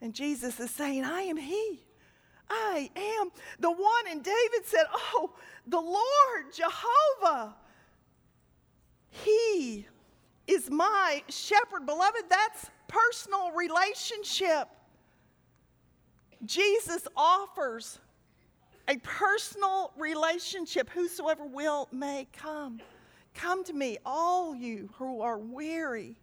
And 0.00 0.14
Jesus 0.14 0.60
is 0.60 0.70
saying, 0.70 1.04
I 1.04 1.22
am 1.26 1.36
He. 1.36 1.82
I 2.50 2.90
am 2.94 3.30
the 3.58 3.70
one. 3.70 4.04
And 4.10 4.22
David 4.22 4.66
said, 4.66 4.84
Oh, 4.92 5.32
the 5.66 5.80
Lord, 5.80 6.52
Jehovah. 6.54 7.56
He 9.12 9.86
is 10.46 10.70
my 10.70 11.22
shepherd. 11.28 11.86
Beloved, 11.86 12.24
that's 12.28 12.70
personal 12.88 13.52
relationship. 13.52 14.68
Jesus 16.44 17.06
offers 17.16 17.98
a 18.88 18.96
personal 18.98 19.92
relationship. 19.96 20.90
Whosoever 20.90 21.44
will 21.44 21.88
may 21.92 22.26
come. 22.32 22.80
Come 23.34 23.64
to 23.64 23.72
me, 23.72 23.98
all 24.04 24.54
you 24.54 24.90
who 24.94 25.20
are 25.20 25.38
weary 25.38 26.16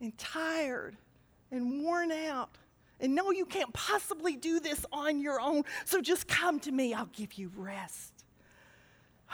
and 0.00 0.16
tired 0.16 0.96
and 1.50 1.82
worn 1.82 2.12
out. 2.12 2.56
And 3.00 3.14
no, 3.14 3.30
you 3.30 3.44
can't 3.44 3.72
possibly 3.72 4.36
do 4.36 4.60
this 4.60 4.86
on 4.92 5.20
your 5.20 5.40
own. 5.40 5.64
So 5.84 6.00
just 6.00 6.28
come 6.28 6.60
to 6.60 6.70
me, 6.70 6.94
I'll 6.94 7.06
give 7.06 7.34
you 7.34 7.50
rest. 7.56 8.11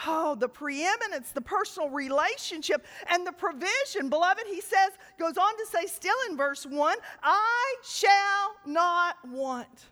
Oh, 0.06 0.34
the 0.34 0.48
preeminence, 0.48 1.32
the 1.32 1.40
personal 1.40 1.88
relationship, 1.90 2.86
and 3.10 3.26
the 3.26 3.32
provision. 3.32 4.08
Beloved, 4.08 4.44
he 4.46 4.60
says, 4.60 4.90
goes 5.18 5.36
on 5.36 5.56
to 5.56 5.66
say, 5.66 5.86
still 5.86 6.14
in 6.30 6.36
verse 6.36 6.64
1, 6.64 6.96
I 7.22 7.76
shall 7.82 8.54
not 8.64 9.16
want. 9.28 9.86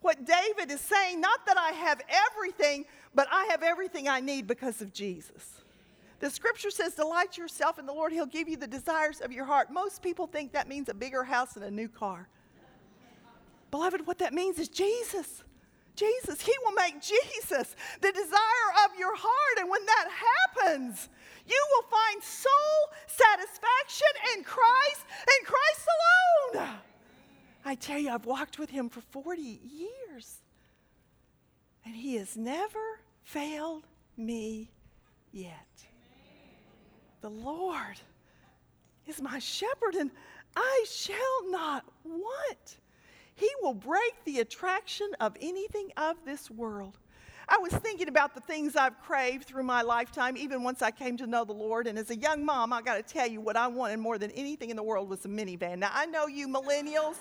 What 0.00 0.24
David 0.24 0.70
is 0.70 0.80
saying, 0.80 1.20
not 1.20 1.46
that 1.46 1.58
I 1.58 1.72
have 1.72 2.00
everything, 2.30 2.84
but 3.14 3.26
I 3.32 3.46
have 3.50 3.62
everything 3.62 4.08
I 4.08 4.20
need 4.20 4.46
because 4.46 4.80
of 4.80 4.92
Jesus. 4.92 5.62
The 6.20 6.30
scripture 6.30 6.70
says, 6.70 6.94
Delight 6.94 7.38
yourself 7.38 7.78
in 7.78 7.86
the 7.86 7.92
Lord, 7.92 8.12
He'll 8.12 8.26
give 8.26 8.48
you 8.48 8.56
the 8.56 8.66
desires 8.66 9.20
of 9.20 9.32
your 9.32 9.44
heart. 9.44 9.72
Most 9.72 10.02
people 10.02 10.26
think 10.26 10.52
that 10.52 10.68
means 10.68 10.88
a 10.88 10.94
bigger 10.94 11.24
house 11.24 11.56
and 11.56 11.64
a 11.64 11.70
new 11.70 11.88
car. 11.88 12.28
Beloved, 13.70 14.06
what 14.06 14.18
that 14.18 14.32
means 14.32 14.58
is 14.58 14.68
Jesus. 14.68 15.42
Jesus. 15.98 16.40
He 16.40 16.52
will 16.64 16.72
make 16.72 17.00
Jesus 17.00 17.74
the 18.00 18.12
desire 18.12 18.70
of 18.84 18.98
your 18.98 19.14
heart. 19.16 19.58
And 19.58 19.68
when 19.68 19.84
that 19.84 20.08
happens, 20.54 21.08
you 21.46 21.66
will 21.72 21.88
find 21.90 22.22
soul 22.22 22.52
satisfaction 23.06 24.06
in 24.36 24.44
Christ 24.44 25.04
and 25.20 25.46
Christ 25.46 25.88
alone. 26.54 26.68
I 27.64 27.74
tell 27.74 27.98
you, 27.98 28.10
I've 28.10 28.26
walked 28.26 28.58
with 28.58 28.70
him 28.70 28.88
for 28.88 29.00
40 29.00 29.42
years, 29.42 30.38
and 31.84 31.94
he 31.94 32.16
has 32.16 32.36
never 32.36 33.00
failed 33.24 33.86
me 34.16 34.70
yet. 35.32 35.66
The 37.20 37.30
Lord 37.30 38.00
is 39.06 39.20
my 39.20 39.38
shepherd, 39.38 39.96
and 39.96 40.10
I 40.56 40.84
shall 40.88 41.50
not 41.50 41.84
want. 42.04 42.78
He 43.38 43.48
will 43.62 43.74
break 43.74 44.24
the 44.24 44.40
attraction 44.40 45.08
of 45.20 45.36
anything 45.40 45.92
of 45.96 46.16
this 46.24 46.50
world. 46.50 46.98
I 47.48 47.56
was 47.58 47.72
thinking 47.72 48.08
about 48.08 48.34
the 48.34 48.40
things 48.40 48.74
I've 48.74 49.00
craved 49.00 49.44
through 49.44 49.62
my 49.62 49.82
lifetime, 49.82 50.36
even 50.36 50.64
once 50.64 50.82
I 50.82 50.90
came 50.90 51.16
to 51.18 51.26
know 51.26 51.44
the 51.44 51.52
Lord. 51.52 51.86
And 51.86 51.96
as 51.96 52.10
a 52.10 52.16
young 52.16 52.44
mom, 52.44 52.72
I 52.72 52.82
got 52.82 52.96
to 52.96 53.02
tell 53.02 53.28
you 53.28 53.40
what 53.40 53.56
I 53.56 53.68
wanted 53.68 54.00
more 54.00 54.18
than 54.18 54.32
anything 54.32 54.70
in 54.70 54.76
the 54.76 54.82
world 54.82 55.08
was 55.08 55.24
a 55.24 55.28
minivan. 55.28 55.78
Now, 55.78 55.90
I 55.94 56.06
know 56.06 56.26
you 56.26 56.48
millennials, 56.48 57.14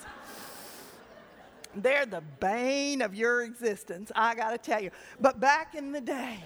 they're 1.76 2.08
the 2.08 2.24
bane 2.40 3.04
of 3.04 3.14
your 3.14 3.44
existence, 3.44 4.12
I 4.16 4.34
got 4.34 4.50
to 4.50 4.58
tell 4.58 4.82
you. 4.82 4.90
But 5.22 5.40
back 5.40 5.76
in 5.76 5.92
the 5.92 6.02
day, 6.02 6.40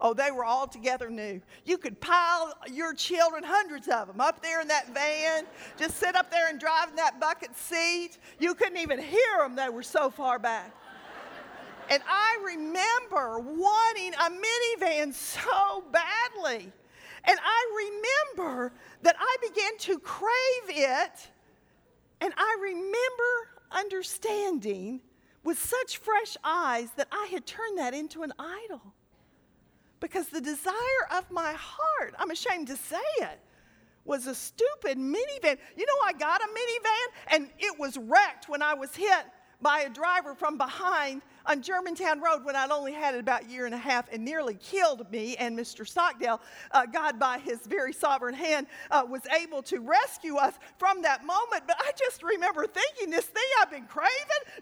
Oh, 0.00 0.14
they 0.14 0.30
were 0.30 0.44
all 0.44 0.68
together 0.68 1.10
new. 1.10 1.40
You 1.64 1.76
could 1.76 2.00
pile 2.00 2.54
your 2.70 2.94
children, 2.94 3.42
hundreds 3.42 3.88
of 3.88 4.06
them, 4.06 4.20
up 4.20 4.42
there 4.42 4.60
in 4.60 4.68
that 4.68 4.94
van, 4.94 5.44
just 5.76 5.96
sit 5.96 6.14
up 6.14 6.30
there 6.30 6.48
and 6.48 6.60
drive 6.60 6.90
in 6.90 6.96
that 6.96 7.18
bucket 7.18 7.56
seat. 7.56 8.18
You 8.38 8.54
couldn't 8.54 8.78
even 8.78 9.00
hear 9.00 9.38
them, 9.38 9.56
they 9.56 9.68
were 9.68 9.82
so 9.82 10.10
far 10.10 10.38
back. 10.38 10.74
And 11.90 12.02
I 12.06 12.38
remember 12.44 13.38
wanting 13.38 14.12
a 14.12 14.28
minivan 14.28 15.14
so 15.14 15.82
badly. 15.90 16.70
And 17.24 17.38
I 17.42 18.02
remember 18.36 18.74
that 19.00 19.16
I 19.18 19.36
began 19.40 19.78
to 19.78 19.98
crave 19.98 20.28
it. 20.68 21.28
And 22.20 22.34
I 22.36 22.56
remember 22.60 23.48
understanding 23.70 25.00
with 25.44 25.58
such 25.58 25.96
fresh 25.96 26.36
eyes 26.44 26.90
that 26.98 27.08
I 27.10 27.28
had 27.30 27.46
turned 27.46 27.78
that 27.78 27.94
into 27.94 28.22
an 28.22 28.34
idol 28.38 28.92
because 30.00 30.28
the 30.28 30.40
desire 30.40 30.74
of 31.16 31.30
my 31.30 31.52
heart, 31.52 32.14
I'm 32.18 32.30
ashamed 32.30 32.68
to 32.68 32.76
say 32.76 32.96
it, 33.18 33.40
was 34.04 34.26
a 34.26 34.34
stupid 34.34 34.98
minivan. 34.98 35.58
You 35.76 35.86
know, 35.86 35.98
I 36.04 36.12
got 36.18 36.40
a 36.40 36.46
minivan 36.46 37.34
and 37.34 37.50
it 37.58 37.78
was 37.78 37.98
wrecked 37.98 38.48
when 38.48 38.62
I 38.62 38.74
was 38.74 38.94
hit 38.94 39.26
by 39.60 39.80
a 39.80 39.90
driver 39.90 40.34
from 40.34 40.56
behind 40.56 41.20
on 41.44 41.62
Germantown 41.62 42.20
Road 42.20 42.44
when 42.44 42.54
I'd 42.54 42.70
only 42.70 42.92
had 42.92 43.14
it 43.14 43.20
about 43.20 43.44
a 43.44 43.46
year 43.46 43.66
and 43.66 43.74
a 43.74 43.78
half 43.78 44.10
and 44.12 44.24
nearly 44.24 44.54
killed 44.54 45.10
me. 45.10 45.36
And 45.36 45.58
Mr. 45.58 45.86
Stockdale, 45.86 46.40
uh, 46.70 46.86
God, 46.86 47.18
by 47.18 47.38
his 47.38 47.60
very 47.66 47.92
sovereign 47.92 48.34
hand, 48.34 48.66
uh, 48.90 49.04
was 49.08 49.22
able 49.40 49.62
to 49.64 49.78
rescue 49.78 50.36
us 50.36 50.54
from 50.78 51.02
that 51.02 51.24
moment. 51.24 51.64
But 51.66 51.76
I 51.80 51.90
just 51.98 52.22
remember 52.22 52.66
thinking, 52.66 53.10
this 53.10 53.26
thing 53.26 53.42
I've 53.60 53.70
been 53.70 53.86
craving, 53.86 54.12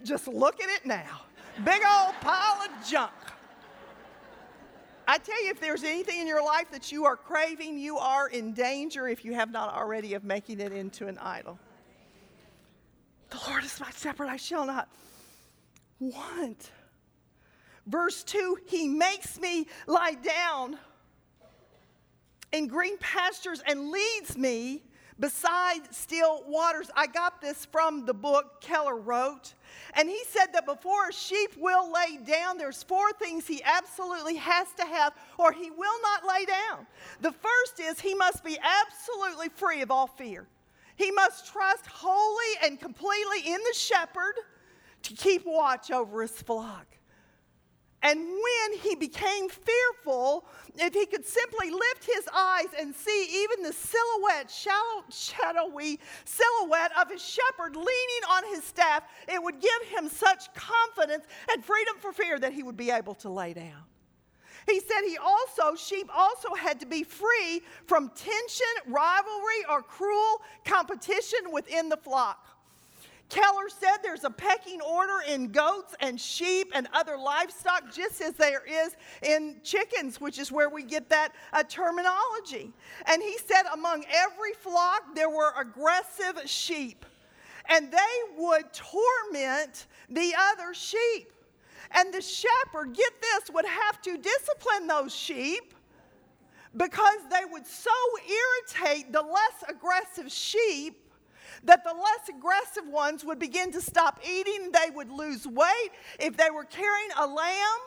just 0.02 0.28
look 0.28 0.60
at 0.62 0.70
it 0.70 0.86
now. 0.86 1.22
Big 1.64 1.82
old 1.84 2.14
pile 2.20 2.62
of 2.62 2.88
junk. 2.88 3.12
I 5.08 5.18
tell 5.18 5.42
you, 5.44 5.50
if 5.50 5.60
there's 5.60 5.84
anything 5.84 6.20
in 6.20 6.26
your 6.26 6.44
life 6.44 6.70
that 6.72 6.90
you 6.90 7.04
are 7.04 7.16
craving, 7.16 7.78
you 7.78 7.96
are 7.96 8.28
in 8.28 8.52
danger, 8.52 9.06
if 9.06 9.24
you 9.24 9.34
have 9.34 9.52
not 9.52 9.74
already, 9.74 10.14
of 10.14 10.24
making 10.24 10.60
it 10.60 10.72
into 10.72 11.06
an 11.06 11.16
idol. 11.18 11.58
The 13.30 13.38
Lord 13.48 13.64
is 13.64 13.78
my 13.78 13.90
shepherd, 13.90 14.28
I 14.28 14.36
shall 14.36 14.66
not 14.66 14.88
want. 16.00 16.70
Verse 17.86 18.24
2 18.24 18.58
He 18.66 18.88
makes 18.88 19.38
me 19.40 19.66
lie 19.86 20.14
down 20.14 20.78
in 22.52 22.66
green 22.66 22.98
pastures 22.98 23.62
and 23.66 23.90
leads 23.90 24.36
me 24.36 24.82
beside 25.18 25.80
still 25.92 26.42
waters. 26.46 26.90
I 26.94 27.06
got 27.06 27.40
this 27.40 27.64
from 27.64 28.04
the 28.04 28.14
book 28.14 28.60
Keller 28.60 28.96
wrote. 28.96 29.54
And 29.94 30.08
he 30.08 30.22
said 30.28 30.52
that 30.52 30.66
before 30.66 31.08
a 31.08 31.12
sheep 31.12 31.56
will 31.56 31.92
lay 31.92 32.18
down, 32.18 32.58
there's 32.58 32.82
four 32.82 33.12
things 33.12 33.46
he 33.46 33.62
absolutely 33.64 34.36
has 34.36 34.68
to 34.78 34.84
have, 34.84 35.14
or 35.38 35.52
he 35.52 35.70
will 35.70 36.00
not 36.02 36.26
lay 36.26 36.44
down. 36.44 36.86
The 37.20 37.32
first 37.32 37.80
is 37.80 38.00
he 38.00 38.14
must 38.14 38.44
be 38.44 38.58
absolutely 38.58 39.48
free 39.48 39.82
of 39.82 39.90
all 39.90 40.06
fear. 40.06 40.46
He 40.96 41.10
must 41.10 41.46
trust 41.52 41.86
wholly 41.86 42.58
and 42.62 42.80
completely 42.80 43.52
in 43.52 43.60
the 43.62 43.74
shepherd 43.74 44.34
to 45.02 45.14
keep 45.14 45.46
watch 45.46 45.90
over 45.90 46.22
his 46.22 46.32
flock. 46.42 46.86
And 48.02 48.20
when 48.20 48.78
he 48.80 48.94
became 48.94 49.48
fearful, 49.48 50.46
if 50.76 50.92
he 50.94 51.06
could 51.06 51.24
simply 51.24 51.70
lift 51.70 52.04
his 52.04 52.28
eyes 52.32 52.66
and 52.78 52.94
see 52.94 53.42
even 53.42 53.62
the 53.62 53.72
silhouette, 53.72 54.50
shallow, 54.50 55.04
shadowy 55.10 55.98
silhouette 56.24 56.92
of 57.00 57.10
his 57.10 57.22
shepherd 57.22 57.74
leaning 57.74 58.24
on 58.30 58.44
his 58.54 58.62
staff, 58.64 59.02
it 59.28 59.42
would 59.42 59.60
give 59.60 59.88
him 59.88 60.08
such 60.08 60.52
confidence 60.54 61.24
and 61.50 61.64
freedom 61.64 61.96
for 61.98 62.12
fear 62.12 62.38
that 62.38 62.52
he 62.52 62.62
would 62.62 62.76
be 62.76 62.90
able 62.90 63.14
to 63.14 63.30
lay 63.30 63.54
down. 63.54 63.82
He 64.66 64.80
said 64.80 65.02
he 65.06 65.16
also, 65.16 65.76
sheep 65.76 66.10
also 66.14 66.54
had 66.54 66.80
to 66.80 66.86
be 66.86 67.04
free 67.04 67.62
from 67.86 68.10
tension, 68.10 68.66
rivalry, 68.86 69.64
or 69.70 69.82
cruel 69.82 70.42
competition 70.64 71.52
within 71.52 71.88
the 71.88 71.96
flock. 71.96 72.55
Keller 73.28 73.68
said 73.68 73.98
there's 74.02 74.24
a 74.24 74.30
pecking 74.30 74.80
order 74.80 75.18
in 75.28 75.48
goats 75.48 75.94
and 76.00 76.20
sheep 76.20 76.70
and 76.74 76.86
other 76.92 77.16
livestock, 77.16 77.92
just 77.92 78.20
as 78.20 78.34
there 78.34 78.62
is 78.64 78.96
in 79.22 79.56
chickens, 79.64 80.20
which 80.20 80.38
is 80.38 80.52
where 80.52 80.68
we 80.68 80.84
get 80.84 81.08
that 81.08 81.32
uh, 81.52 81.64
terminology. 81.64 82.72
And 83.06 83.20
he 83.20 83.36
said 83.38 83.64
among 83.72 84.04
every 84.10 84.52
flock 84.52 85.14
there 85.14 85.30
were 85.30 85.52
aggressive 85.58 86.40
sheep, 86.46 87.04
and 87.68 87.90
they 87.90 87.98
would 88.38 88.72
torment 88.72 89.86
the 90.08 90.32
other 90.52 90.72
sheep. 90.72 91.32
And 91.92 92.12
the 92.12 92.20
shepherd, 92.20 92.94
get 92.94 93.12
this, 93.20 93.50
would 93.52 93.66
have 93.66 94.02
to 94.02 94.16
discipline 94.16 94.86
those 94.86 95.14
sheep 95.14 95.74
because 96.76 97.18
they 97.30 97.44
would 97.50 97.66
so 97.66 97.90
irritate 98.28 99.12
the 99.12 99.22
less 99.22 99.64
aggressive 99.68 100.30
sheep 100.30 101.05
that 101.64 101.84
the 101.84 101.94
less 101.94 102.28
aggressive 102.28 102.88
ones 102.88 103.24
would 103.24 103.38
begin 103.38 103.72
to 103.72 103.80
stop 103.80 104.20
eating, 104.26 104.70
they 104.72 104.90
would 104.94 105.10
lose 105.10 105.46
weight. 105.46 105.90
If 106.18 106.36
they 106.36 106.50
were 106.50 106.64
carrying 106.64 107.10
a 107.18 107.26
lamb, 107.26 107.80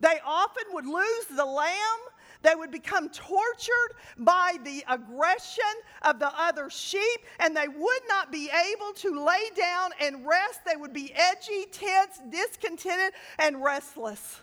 they 0.00 0.18
often 0.24 0.64
would 0.72 0.86
lose 0.86 1.24
the 1.34 1.44
lamb. 1.44 1.98
They 2.42 2.54
would 2.54 2.70
become 2.70 3.08
tortured 3.08 3.94
by 4.18 4.58
the 4.62 4.84
aggression 4.88 5.64
of 6.02 6.18
the 6.18 6.30
other 6.38 6.70
sheep, 6.70 7.20
and 7.40 7.56
they 7.56 7.66
would 7.66 8.02
not 8.08 8.30
be 8.30 8.50
able 8.50 8.92
to 8.96 9.24
lay 9.24 9.50
down 9.56 9.90
and 10.00 10.26
rest. 10.26 10.60
They 10.64 10.76
would 10.76 10.92
be 10.92 11.12
edgy, 11.14 11.66
tense, 11.72 12.20
discontented, 12.30 13.14
and 13.38 13.62
restless. 13.62 14.40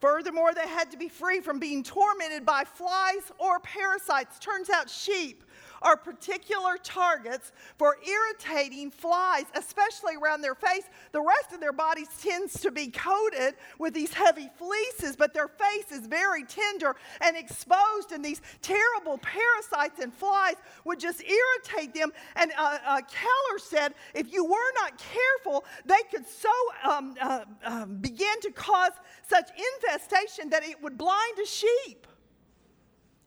Furthermore, 0.00 0.52
they 0.52 0.68
had 0.68 0.90
to 0.90 0.98
be 0.98 1.08
free 1.08 1.40
from 1.40 1.58
being 1.58 1.82
tormented 1.82 2.44
by 2.44 2.64
flies 2.64 3.32
or 3.38 3.58
parasites. 3.60 4.38
Turns 4.38 4.68
out 4.68 4.90
sheep 4.90 5.43
are 5.84 5.96
particular 5.96 6.76
targets 6.82 7.52
for 7.76 7.98
irritating 8.04 8.90
flies, 8.90 9.44
especially 9.54 10.16
around 10.16 10.40
their 10.40 10.54
face. 10.54 10.84
The 11.12 11.20
rest 11.20 11.52
of 11.52 11.60
their 11.60 11.72
bodies 11.72 12.08
tends 12.20 12.58
to 12.62 12.70
be 12.70 12.88
coated 12.88 13.54
with 13.78 13.92
these 13.92 14.12
heavy 14.12 14.48
fleeces, 14.56 15.14
but 15.14 15.34
their 15.34 15.48
face 15.48 15.92
is 15.92 16.06
very 16.06 16.44
tender 16.44 16.96
and 17.20 17.36
exposed, 17.36 18.12
and 18.12 18.24
these 18.24 18.40
terrible 18.62 19.18
parasites 19.18 20.00
and 20.00 20.12
flies 20.12 20.56
would 20.84 20.98
just 20.98 21.22
irritate 21.22 21.94
them. 21.94 22.10
And 22.36 22.50
uh, 22.58 22.78
uh, 22.84 23.00
Keller 23.02 23.58
said 23.58 23.94
if 24.14 24.32
you 24.32 24.44
were 24.44 24.72
not 24.74 24.98
careful, 24.98 25.64
they 25.84 26.00
could 26.10 26.26
so 26.26 26.50
um, 26.82 27.14
uh, 27.20 27.44
um, 27.64 27.96
begin 27.96 28.40
to 28.40 28.50
cause 28.50 28.92
such 29.28 29.50
infestation 29.74 30.48
that 30.50 30.64
it 30.64 30.82
would 30.82 30.96
blind 30.96 31.38
a 31.42 31.46
sheep 31.46 32.06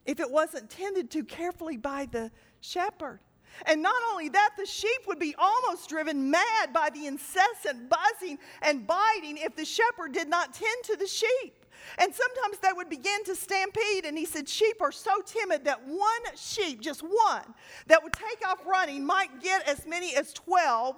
if 0.08 0.20
it 0.20 0.30
wasn't 0.30 0.70
tended 0.70 1.10
to 1.10 1.22
carefully 1.22 1.76
by 1.76 2.08
the 2.10 2.30
shepherd. 2.60 3.20
And 3.66 3.82
not 3.82 4.00
only 4.12 4.28
that, 4.28 4.50
the 4.56 4.66
sheep 4.66 5.06
would 5.06 5.18
be 5.18 5.34
almost 5.38 5.88
driven 5.88 6.30
mad 6.30 6.72
by 6.72 6.90
the 6.90 7.06
incessant 7.06 7.90
buzzing 7.90 8.38
and 8.62 8.86
biting 8.86 9.36
if 9.38 9.56
the 9.56 9.64
shepherd 9.64 10.12
did 10.12 10.28
not 10.28 10.54
tend 10.54 10.84
to 10.84 10.96
the 10.96 11.06
sheep. 11.06 11.64
And 11.98 12.14
sometimes 12.14 12.58
they 12.58 12.72
would 12.72 12.90
begin 12.90 13.24
to 13.24 13.34
stampede. 13.34 14.04
And 14.04 14.16
he 14.16 14.26
said, 14.26 14.48
Sheep 14.48 14.80
are 14.80 14.92
so 14.92 15.20
timid 15.24 15.64
that 15.64 15.86
one 15.86 16.36
sheep, 16.36 16.80
just 16.80 17.02
one, 17.02 17.54
that 17.86 18.02
would 18.02 18.12
take 18.12 18.46
off 18.46 18.66
running 18.66 19.04
might 19.04 19.40
get 19.40 19.66
as 19.66 19.86
many 19.86 20.14
as 20.14 20.32
12 20.32 20.96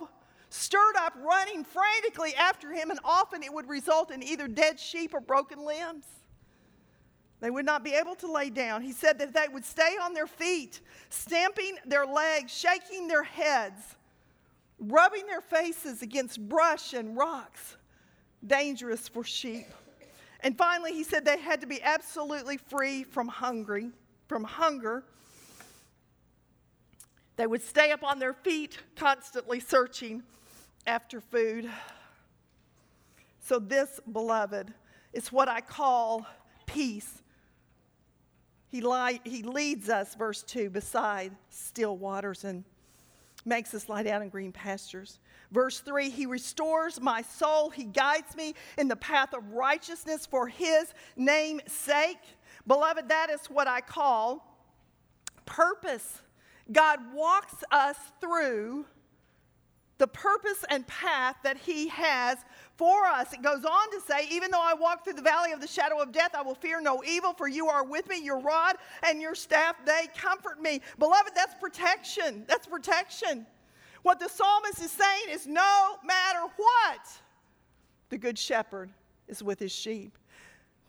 stirred 0.48 0.96
up 0.98 1.14
running 1.22 1.64
frantically 1.64 2.34
after 2.34 2.72
him. 2.72 2.90
And 2.90 2.98
often 3.04 3.42
it 3.42 3.52
would 3.52 3.68
result 3.68 4.10
in 4.10 4.22
either 4.22 4.48
dead 4.48 4.80
sheep 4.80 5.14
or 5.14 5.20
broken 5.20 5.64
limbs. 5.64 6.04
They 7.40 7.50
would 7.50 7.64
not 7.64 7.82
be 7.82 7.94
able 7.94 8.14
to 8.16 8.30
lay 8.30 8.50
down. 8.50 8.82
He 8.82 8.92
said 8.92 9.18
that 9.18 9.32
they 9.32 9.46
would 9.50 9.64
stay 9.64 9.96
on 10.00 10.12
their 10.12 10.26
feet, 10.26 10.80
stamping 11.08 11.76
their 11.86 12.06
legs, 12.06 12.52
shaking 12.52 13.08
their 13.08 13.22
heads, 13.22 13.80
rubbing 14.78 15.26
their 15.26 15.40
faces 15.40 16.02
against 16.02 16.46
brush 16.48 16.92
and 16.92 17.16
rocks. 17.16 17.76
Dangerous 18.46 19.08
for 19.08 19.24
sheep. 19.24 19.66
And 20.40 20.56
finally, 20.56 20.92
he 20.92 21.02
said 21.02 21.24
they 21.24 21.38
had 21.38 21.60
to 21.62 21.66
be 21.66 21.82
absolutely 21.82 22.58
free 22.58 23.04
from 23.04 23.28
hungry, 23.28 23.90
from 24.28 24.44
hunger. 24.44 25.04
They 27.36 27.46
would 27.46 27.62
stay 27.62 27.90
up 27.90 28.02
on 28.02 28.18
their 28.18 28.34
feet, 28.34 28.78
constantly 28.96 29.60
searching 29.60 30.22
after 30.86 31.20
food. 31.20 31.70
So, 33.42 33.58
this, 33.58 34.00
beloved, 34.12 34.72
is 35.12 35.32
what 35.32 35.48
I 35.48 35.60
call 35.60 36.26
peace 36.66 37.22
he, 38.70 38.82
he 39.24 39.42
leads 39.42 39.88
us, 39.88 40.14
verse 40.14 40.42
2, 40.42 40.70
beside 40.70 41.32
still 41.48 41.96
waters 41.96 42.44
and 42.44 42.64
makes 43.44 43.74
us 43.74 43.88
lie 43.88 44.02
down 44.02 44.22
in 44.22 44.28
green 44.28 44.52
pastures. 44.52 45.18
Verse 45.50 45.80
3 45.80 46.10
He 46.10 46.26
restores 46.26 47.00
my 47.00 47.22
soul. 47.22 47.70
He 47.70 47.84
guides 47.84 48.36
me 48.36 48.54
in 48.78 48.88
the 48.88 48.96
path 48.96 49.34
of 49.34 49.50
righteousness 49.52 50.26
for 50.26 50.46
His 50.46 50.92
name's 51.16 51.62
sake. 51.72 52.20
Beloved, 52.66 53.08
that 53.08 53.30
is 53.30 53.40
what 53.46 53.66
I 53.66 53.80
call 53.80 54.46
purpose. 55.46 56.20
God 56.70 57.00
walks 57.12 57.64
us 57.72 57.96
through 58.20 58.86
the 60.00 60.08
purpose 60.08 60.64
and 60.70 60.84
path 60.86 61.36
that 61.44 61.58
He 61.58 61.86
has 61.88 62.38
for 62.76 63.04
us. 63.04 63.32
It 63.34 63.42
goes 63.42 63.64
on 63.66 63.90
to 63.92 64.00
say, 64.00 64.26
Even 64.32 64.50
though 64.50 64.62
I 64.62 64.72
walk 64.72 65.04
through 65.04 65.12
the 65.12 65.22
valley 65.22 65.52
of 65.52 65.60
the 65.60 65.66
shadow 65.66 66.00
of 66.00 66.10
death, 66.10 66.30
I 66.34 66.40
will 66.42 66.54
fear 66.54 66.80
no 66.80 67.04
evil, 67.04 67.34
for 67.34 67.46
you 67.46 67.68
are 67.68 67.84
with 67.84 68.08
me. 68.08 68.20
Your 68.24 68.40
rod 68.40 68.76
and 69.06 69.20
your 69.20 69.34
staff, 69.34 69.76
they 69.84 70.08
comfort 70.16 70.60
me. 70.60 70.80
Beloved, 70.98 71.32
that's 71.36 71.54
protection. 71.54 72.44
That's 72.48 72.66
protection. 72.66 73.46
What 74.02 74.18
the 74.18 74.28
psalmist 74.28 74.80
is 74.82 74.90
saying 74.90 75.24
is 75.28 75.46
no 75.46 75.96
matter 76.02 76.50
what, 76.56 77.06
the 78.08 78.16
good 78.16 78.38
shepherd 78.38 78.90
is 79.28 79.42
with 79.42 79.58
his 79.58 79.70
sheep. 79.70 80.16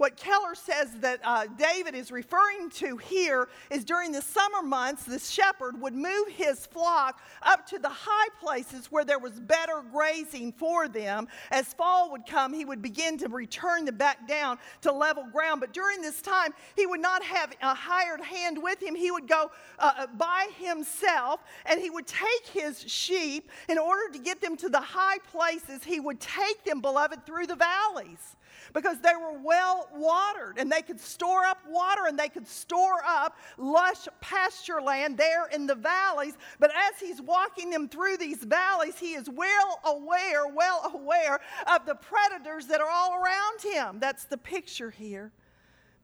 What 0.02 0.18
Keller 0.18 0.56
says 0.56 0.94
that 1.02 1.20
uh, 1.24 1.46
David 1.60 1.94
is 1.94 2.12
referring 2.12 2.72
to 2.72 2.98
here 2.98 3.50
is 3.70 3.86
during 3.86 4.12
the 4.12 4.24
summer 4.24 4.64
months, 4.64 5.04
the 5.04 5.20
shepherd 5.20 5.80
would 5.80 5.94
move 5.94 6.28
his 6.28 6.66
flock 6.66 7.22
up 7.44 7.68
to 7.68 7.78
the 7.78 7.88
high 7.88 8.30
places 8.40 8.88
where 8.92 9.06
there 9.06 9.20
was 9.20 9.40
better 9.40 9.84
grazing 9.92 10.54
for 10.54 10.88
them. 10.88 11.28
As 11.52 11.72
fall 11.76 12.10
would 12.14 12.26
come, 12.26 12.52
he 12.52 12.66
would 12.66 12.82
begin 12.82 13.20
to 13.20 13.30
return 13.30 13.86
them 13.86 13.96
back 13.98 14.28
down 14.28 14.58
to 14.82 14.92
level 14.92 15.24
ground. 15.32 15.62
But 15.62 15.72
during 15.72 16.02
this 16.02 16.20
time, 16.20 16.56
he 16.76 16.88
would 16.88 17.00
not 17.00 17.24
have 17.24 17.54
a 17.62 17.76
hired 17.76 18.22
hand 18.22 18.58
with 18.60 18.82
him. 18.82 18.96
He 18.96 19.12
would 19.12 19.28
go 19.28 19.52
uh, 19.78 19.92
uh 19.98 20.08
by 20.18 20.48
himself 20.58 21.42
and 21.68 21.80
he 21.80 21.92
would 21.92 22.08
take 22.08 22.48
his 22.52 22.82
sheep 22.92 23.52
in 23.70 23.78
order 23.78 24.12
to 24.14 24.18
get 24.18 24.42
them 24.42 24.58
to 24.58 24.70
the 24.70 24.82
high 24.82 25.20
places. 25.32 25.84
He 25.84 26.00
would 26.00 26.20
take 26.20 26.64
them, 26.64 26.82
beloved, 26.82 27.24
through 27.28 27.46
the 27.46 27.56
valleys 27.56 28.36
because 28.74 29.00
they 29.00 29.16
were 29.16 29.40
well 29.40 29.90
watered 29.96 30.58
and 30.58 30.72
they 30.72 30.82
could 30.82 31.00
store 31.00 31.46
up 31.46 31.60
water 31.68 32.06
and 32.08 32.18
they 32.18 32.30
could 32.30 32.48
store 32.48 33.04
up 33.06 33.38
lush 33.58 34.08
pasture 34.20 34.82
land 34.82 35.18
there 35.18 35.48
in 35.48 35.68
the 35.68 35.76
valleys. 35.76 36.34
But 36.60 36.72
as 36.72 37.00
he's 37.00 37.22
walking 37.22 37.70
them 37.70 37.88
through 37.88 38.18
these 38.18 38.44
valleys, 38.44 38.98
he 38.98 39.14
is 39.14 39.30
well 39.30 39.80
aware, 39.86 40.48
well 40.48 40.92
aware 40.94 41.40
of 41.74 41.86
the 41.86 41.96
predators 41.96 42.68
that 42.68 42.82
are 42.82 42.90
all 42.90 43.16
around 43.16 43.62
him. 43.62 44.00
That's 44.00 44.26
the 44.26 44.38
picture 44.38 44.92
here. 44.92 45.32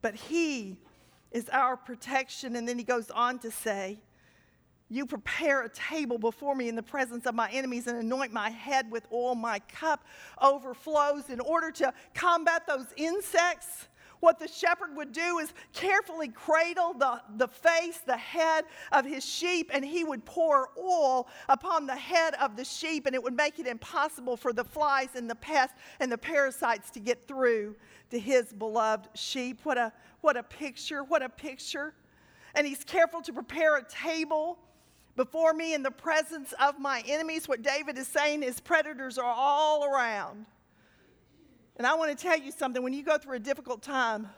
But 0.01 0.15
he 0.15 0.77
is 1.31 1.49
our 1.49 1.77
protection. 1.77 2.55
And 2.55 2.67
then 2.67 2.77
he 2.77 2.83
goes 2.83 3.09
on 3.11 3.39
to 3.39 3.51
say, 3.51 3.99
you 4.89 5.05
prepare 5.05 5.63
a 5.63 5.69
table 5.69 6.17
before 6.17 6.55
me 6.55 6.69
in 6.69 6.75
the 6.75 6.83
presence 6.83 7.25
of 7.25 7.35
my 7.35 7.49
enemies 7.51 7.87
and 7.87 7.97
anoint 7.97 8.31
my 8.31 8.49
head 8.49 8.89
with 8.89 9.05
oil. 9.11 9.35
My 9.35 9.59
cup 9.59 10.05
overflows. 10.41 11.29
In 11.29 11.39
order 11.41 11.71
to 11.71 11.93
combat 12.13 12.65
those 12.65 12.87
insects, 12.95 13.89
what 14.19 14.39
the 14.39 14.47
shepherd 14.47 14.95
would 14.95 15.11
do 15.11 15.39
is 15.39 15.53
carefully 15.73 16.29
cradle 16.29 16.93
the, 16.93 17.21
the 17.35 17.47
face, 17.47 17.99
the 17.99 18.17
head 18.17 18.65
of 18.91 19.05
his 19.05 19.23
sheep, 19.23 19.69
and 19.73 19.85
he 19.85 20.03
would 20.03 20.25
pour 20.25 20.69
oil 20.77 21.27
upon 21.49 21.85
the 21.85 21.95
head 21.95 22.33
of 22.35 22.55
the 22.55 22.65
sheep, 22.65 23.05
and 23.05 23.13
it 23.13 23.21
would 23.21 23.35
make 23.35 23.59
it 23.59 23.67
impossible 23.67 24.35
for 24.37 24.53
the 24.53 24.63
flies 24.63 25.09
and 25.15 25.29
the 25.29 25.35
pests 25.35 25.75
and 25.99 26.11
the 26.11 26.17
parasites 26.17 26.89
to 26.91 26.99
get 26.99 27.27
through 27.27 27.75
to 28.09 28.17
his 28.17 28.53
beloved 28.53 29.09
sheep. 29.15 29.59
What 29.63 29.77
a, 29.77 29.91
what 30.21 30.37
a 30.37 30.43
picture! 30.43 31.03
What 31.03 31.21
a 31.21 31.29
picture! 31.29 31.93
And 32.55 32.65
he's 32.65 32.83
careful 32.83 33.21
to 33.21 33.33
prepare 33.33 33.77
a 33.77 33.83
table 33.83 34.57
before 35.17 35.51
me 35.51 35.73
in 35.73 35.83
the 35.83 35.91
presence 35.91 36.53
of 36.61 36.79
my 36.79 37.03
enemies. 37.05 37.47
What 37.47 37.63
David 37.63 37.97
is 37.97 38.07
saying 38.07 38.43
is 38.43 38.61
predators 38.61 39.17
are 39.17 39.33
all 39.35 39.83
around. 39.83 40.45
And 41.75 41.85
I 41.85 41.95
want 41.95 42.17
to 42.17 42.23
tell 42.23 42.39
you 42.39 42.51
something 42.51 42.81
when 42.81 42.93
you 42.93 43.03
go 43.03 43.17
through 43.17 43.35
a 43.35 43.39
difficult 43.39 43.81
time 43.81 44.29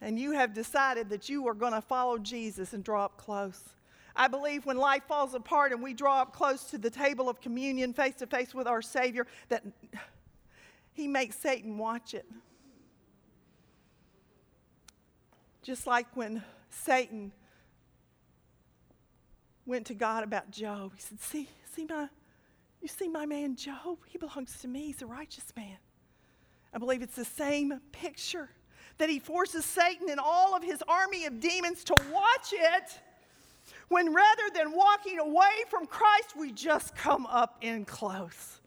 and 0.00 0.18
you 0.18 0.32
have 0.32 0.52
decided 0.54 1.08
that 1.08 1.28
you 1.28 1.48
are 1.48 1.54
going 1.54 1.72
to 1.72 1.80
follow 1.80 2.18
Jesus 2.18 2.74
and 2.74 2.84
draw 2.84 3.06
up 3.06 3.16
close. 3.16 3.60
I 4.14 4.28
believe 4.28 4.66
when 4.66 4.76
life 4.76 5.02
falls 5.08 5.34
apart 5.34 5.72
and 5.72 5.82
we 5.82 5.94
draw 5.94 6.20
up 6.20 6.34
close 6.34 6.64
to 6.64 6.78
the 6.78 6.90
table 6.90 7.28
of 7.28 7.40
communion 7.40 7.94
face 7.94 8.14
to 8.16 8.26
face 8.26 8.54
with 8.54 8.66
our 8.66 8.82
Savior, 8.82 9.26
that 9.48 9.64
He 10.92 11.08
makes 11.08 11.36
Satan 11.36 11.78
watch 11.78 12.12
it. 12.14 12.26
Just 15.62 15.86
like 15.86 16.06
when 16.14 16.44
Satan 16.68 17.32
went 19.66 19.86
to 19.86 19.94
God 19.94 20.24
about 20.24 20.50
Job, 20.50 20.92
he 20.94 21.00
said, 21.00 21.20
See, 21.20 21.48
see 21.74 21.86
my, 21.88 22.08
you 22.80 22.88
see 22.88 23.08
my 23.08 23.26
man 23.26 23.56
Job? 23.56 23.98
He 24.06 24.18
belongs 24.18 24.58
to 24.60 24.68
me. 24.68 24.86
He's 24.86 25.02
a 25.02 25.06
righteous 25.06 25.52
man. 25.56 25.76
I 26.72 26.78
believe 26.78 27.02
it's 27.02 27.16
the 27.16 27.24
same 27.24 27.80
picture 27.92 28.50
that 28.98 29.08
he 29.08 29.18
forces 29.18 29.64
Satan 29.64 30.08
and 30.10 30.20
all 30.20 30.54
of 30.54 30.62
his 30.62 30.82
army 30.86 31.26
of 31.26 31.40
demons 31.40 31.84
to 31.84 31.94
watch 32.12 32.52
it 32.52 33.00
when 33.88 34.12
rather 34.12 34.42
than 34.54 34.72
walking 34.72 35.18
away 35.18 35.64
from 35.68 35.86
Christ, 35.86 36.34
we 36.36 36.52
just 36.52 36.94
come 36.94 37.26
up 37.26 37.58
in 37.60 37.84
close. 37.84 38.60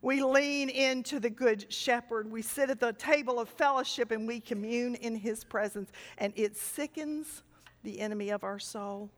We 0.00 0.22
lean 0.22 0.68
into 0.68 1.20
the 1.20 1.30
Good 1.30 1.72
Shepherd. 1.72 2.30
We 2.30 2.42
sit 2.42 2.70
at 2.70 2.80
the 2.80 2.92
table 2.92 3.38
of 3.38 3.48
fellowship 3.48 4.10
and 4.10 4.26
we 4.26 4.40
commune 4.40 4.96
in 4.96 5.14
his 5.14 5.44
presence, 5.44 5.92
and 6.18 6.32
it 6.36 6.56
sickens 6.56 7.42
the 7.84 8.00
enemy 8.00 8.30
of 8.30 8.42
our 8.44 8.58
soul. 8.58 9.10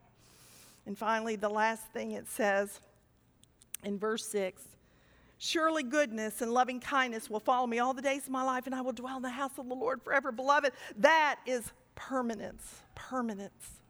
And 0.87 0.97
finally, 0.97 1.37
the 1.37 1.49
last 1.49 1.83
thing 1.93 2.13
it 2.13 2.29
says 2.29 2.81
in 3.83 3.99
verse 3.99 4.27
6 4.27 4.63
Surely 5.39 5.83
goodness 5.83 6.41
and 6.43 6.53
loving 6.53 6.81
kindness 6.81 7.29
will 7.29 7.41
follow 7.41 7.67
me 7.67 7.79
all 7.79 7.93
the 7.93 8.01
days 8.01 8.25
of 8.25 8.31
my 8.31 8.43
life, 8.43 8.67
and 8.67 8.75
I 8.75 8.81
will 8.81 8.93
dwell 8.93 9.17
in 9.17 9.23
the 9.23 9.29
house 9.29 9.59
of 9.59 9.69
the 9.69 9.75
Lord 9.75 10.03
forever. 10.03 10.33
Beloved, 10.33 10.73
that 10.99 11.41
is 11.45 11.71
permanence. 11.97 12.83
Permanence. 12.95 13.81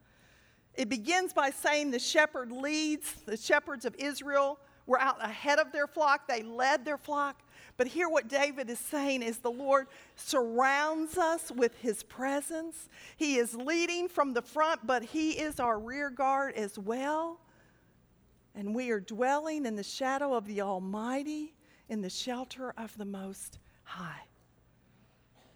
It 0.74 0.88
begins 0.88 1.32
by 1.32 1.50
saying 1.50 1.90
the 1.90 1.98
shepherd 1.98 2.50
leads, 2.50 3.12
the 3.26 3.36
shepherds 3.36 3.84
of 3.84 3.94
Israel 3.96 4.58
were 4.86 5.00
out 5.00 5.24
ahead 5.24 5.58
of 5.58 5.70
their 5.70 5.86
flock, 5.86 6.26
they 6.26 6.42
led 6.42 6.84
their 6.84 6.98
flock. 6.98 7.40
But 7.76 7.88
here, 7.88 8.08
what 8.08 8.28
David 8.28 8.70
is 8.70 8.78
saying 8.78 9.22
is 9.22 9.38
the 9.38 9.50
Lord 9.50 9.88
surrounds 10.14 11.18
us 11.18 11.50
with 11.50 11.76
his 11.78 12.04
presence. 12.04 12.88
He 13.16 13.36
is 13.36 13.54
leading 13.54 14.08
from 14.08 14.32
the 14.32 14.42
front, 14.42 14.86
but 14.86 15.02
he 15.02 15.32
is 15.32 15.58
our 15.58 15.78
rear 15.78 16.08
guard 16.08 16.54
as 16.54 16.78
well. 16.78 17.40
And 18.54 18.74
we 18.74 18.90
are 18.90 19.00
dwelling 19.00 19.66
in 19.66 19.74
the 19.74 19.82
shadow 19.82 20.34
of 20.34 20.46
the 20.46 20.60
Almighty, 20.60 21.54
in 21.88 22.00
the 22.00 22.10
shelter 22.10 22.72
of 22.78 22.96
the 22.96 23.04
Most 23.04 23.58
High. 23.82 24.22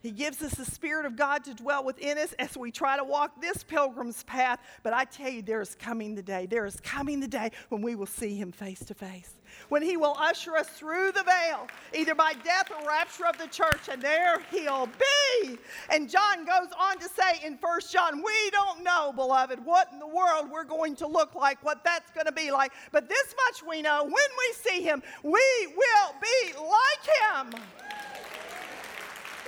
He 0.00 0.12
gives 0.12 0.40
us 0.42 0.54
the 0.54 0.64
Spirit 0.64 1.06
of 1.06 1.16
God 1.16 1.42
to 1.44 1.54
dwell 1.54 1.84
within 1.84 2.18
us 2.18 2.32
as 2.38 2.56
we 2.56 2.70
try 2.70 2.96
to 2.96 3.02
walk 3.02 3.40
this 3.40 3.64
pilgrim's 3.64 4.22
path. 4.22 4.61
But 4.84 4.92
I 4.92 5.04
tell 5.04 5.28
you, 5.28 5.42
there 5.42 5.61
is 5.61 5.74
coming 5.74 6.14
the 6.14 6.22
day. 6.22 6.46
There 6.46 6.66
is 6.66 6.78
coming 6.80 7.18
the 7.18 7.26
day 7.26 7.50
when 7.68 7.82
we 7.82 7.96
will 7.96 8.06
see 8.06 8.37
Him 8.37 8.52
face 8.52 8.78
to 8.84 8.94
face. 8.94 9.34
When 9.70 9.82
He 9.82 9.96
will 9.96 10.14
usher 10.16 10.56
us 10.56 10.68
through 10.68 11.12
the 11.12 11.24
veil, 11.24 11.66
either 11.94 12.14
by 12.14 12.34
death 12.44 12.70
or 12.70 12.87
rapture 12.87 13.26
of 13.26 13.38
the 13.38 13.48
church, 13.48 13.88
and 13.90 14.00
there 14.00 14.38
He'll 14.52 14.87
be. 14.87 15.58
And 15.90 16.08
John 16.08 16.44
goes 16.44 16.68
on 16.78 16.98
to 16.98 17.08
say 17.08 17.44
in 17.44 17.58
First 17.58 17.92
John, 17.92 18.22
We 18.22 18.50
don't 18.50 18.84
know, 18.84 19.12
beloved, 19.12 19.64
what 19.64 19.88
in 19.92 19.98
the 19.98 20.06
world 20.06 20.48
we're 20.52 20.64
going 20.64 20.94
to 20.96 21.08
look 21.08 21.34
like, 21.34 21.64
what 21.64 21.82
that's 21.82 22.12
going 22.12 22.26
to 22.26 22.32
be 22.32 22.52
like. 22.52 22.72
But 22.92 23.08
this 23.08 23.34
much 23.46 23.68
we 23.68 23.82
know 23.82 24.04
when 24.04 24.12
we 24.12 24.54
see 24.54 24.82
Him, 24.82 25.02
we 25.24 25.74
will 25.76 26.14
be 26.22 26.52
like 26.56 27.52
Him. 27.52 27.61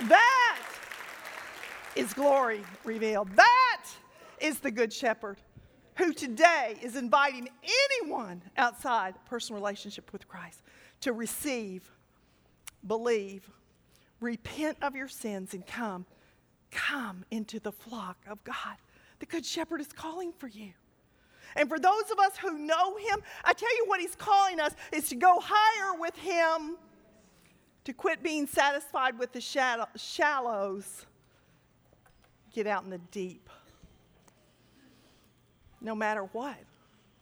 That 0.07 0.61
is 1.95 2.13
glory 2.13 2.63
revealed. 2.83 3.29
That 3.35 3.85
is 4.39 4.59
the 4.59 4.71
Good 4.71 4.91
Shepherd 4.91 5.37
who 5.95 6.13
today 6.13 6.77
is 6.81 6.95
inviting 6.95 7.47
anyone 7.99 8.41
outside 8.57 9.13
personal 9.25 9.61
relationship 9.61 10.11
with 10.11 10.27
Christ 10.27 10.61
to 11.01 11.13
receive, 11.13 11.91
believe, 12.87 13.49
repent 14.19 14.77
of 14.81 14.95
your 14.95 15.07
sins, 15.07 15.53
and 15.53 15.65
come, 15.67 16.05
come 16.71 17.25
into 17.29 17.59
the 17.59 17.71
flock 17.71 18.17
of 18.27 18.43
God. 18.43 18.77
The 19.19 19.25
Good 19.27 19.45
Shepherd 19.45 19.81
is 19.81 19.93
calling 19.93 20.31
for 20.31 20.47
you. 20.47 20.71
And 21.55 21.69
for 21.69 21.77
those 21.77 22.09
of 22.11 22.17
us 22.17 22.37
who 22.37 22.57
know 22.57 22.95
Him, 22.97 23.21
I 23.43 23.53
tell 23.53 23.75
you 23.75 23.85
what 23.87 23.99
He's 23.99 24.15
calling 24.15 24.59
us 24.59 24.73
is 24.91 25.09
to 25.09 25.15
go 25.15 25.39
higher 25.43 25.99
with 25.99 26.15
Him 26.15 26.77
to 27.85 27.93
quit 27.93 28.21
being 28.21 28.47
satisfied 28.47 29.17
with 29.17 29.31
the 29.31 29.41
shadow, 29.41 29.85
shallows, 29.95 31.05
get 32.53 32.67
out 32.67 32.83
in 32.83 32.89
the 32.89 32.99
deep. 33.11 33.49
No 35.79 35.95
matter 35.95 36.23
what, 36.31 36.57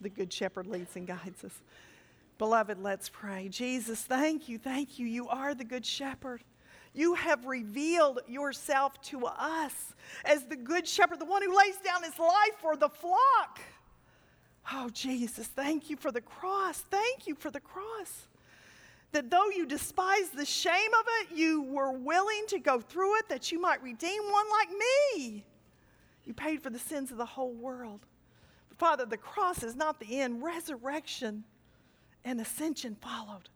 the 0.00 0.10
Good 0.10 0.32
Shepherd 0.32 0.66
leads 0.66 0.96
and 0.96 1.06
guides 1.06 1.44
us. 1.44 1.54
Beloved, 2.38 2.78
let's 2.82 3.08
pray. 3.08 3.48
Jesus, 3.48 4.02
thank 4.02 4.48
you, 4.48 4.58
thank 4.58 4.98
you. 4.98 5.06
You 5.06 5.28
are 5.28 5.54
the 5.54 5.64
Good 5.64 5.86
Shepherd. 5.86 6.42
You 6.92 7.14
have 7.14 7.46
revealed 7.46 8.20
yourself 8.26 9.00
to 9.02 9.26
us 9.26 9.94
as 10.24 10.44
the 10.44 10.56
Good 10.56 10.86
Shepherd, 10.88 11.20
the 11.20 11.24
one 11.24 11.42
who 11.42 11.56
lays 11.56 11.76
down 11.84 12.02
his 12.02 12.18
life 12.18 12.56
for 12.60 12.76
the 12.76 12.88
flock. 12.88 13.60
Oh, 14.72 14.90
Jesus, 14.92 15.46
thank 15.46 15.88
you 15.88 15.96
for 15.96 16.10
the 16.10 16.20
cross. 16.20 16.78
Thank 16.90 17.26
you 17.26 17.34
for 17.34 17.50
the 17.50 17.60
cross 17.60 18.26
that 19.12 19.30
though 19.30 19.48
you 19.50 19.66
despise 19.66 20.30
the 20.30 20.44
shame 20.44 20.90
of 20.98 21.06
it, 21.20 21.36
you 21.36 21.62
were 21.62 21.92
willing 21.92 22.44
to 22.48 22.58
go 22.58 22.80
through 22.80 23.18
it 23.18 23.28
that 23.28 23.50
you 23.50 23.60
might 23.60 23.82
redeem 23.82 24.22
one 24.22 24.46
like 24.50 24.68
me. 24.70 25.44
You 26.24 26.34
paid 26.34 26.62
for 26.62 26.70
the 26.70 26.78
sins 26.78 27.10
of 27.10 27.16
the 27.16 27.26
whole 27.26 27.52
world. 27.52 28.00
But 28.68 28.78
Father, 28.78 29.04
the 29.04 29.16
cross 29.16 29.62
is 29.62 29.74
not 29.74 29.98
the 29.98 30.20
end, 30.20 30.42
resurrection 30.42 31.44
and 32.24 32.40
ascension 32.40 32.96
followed. 33.00 33.48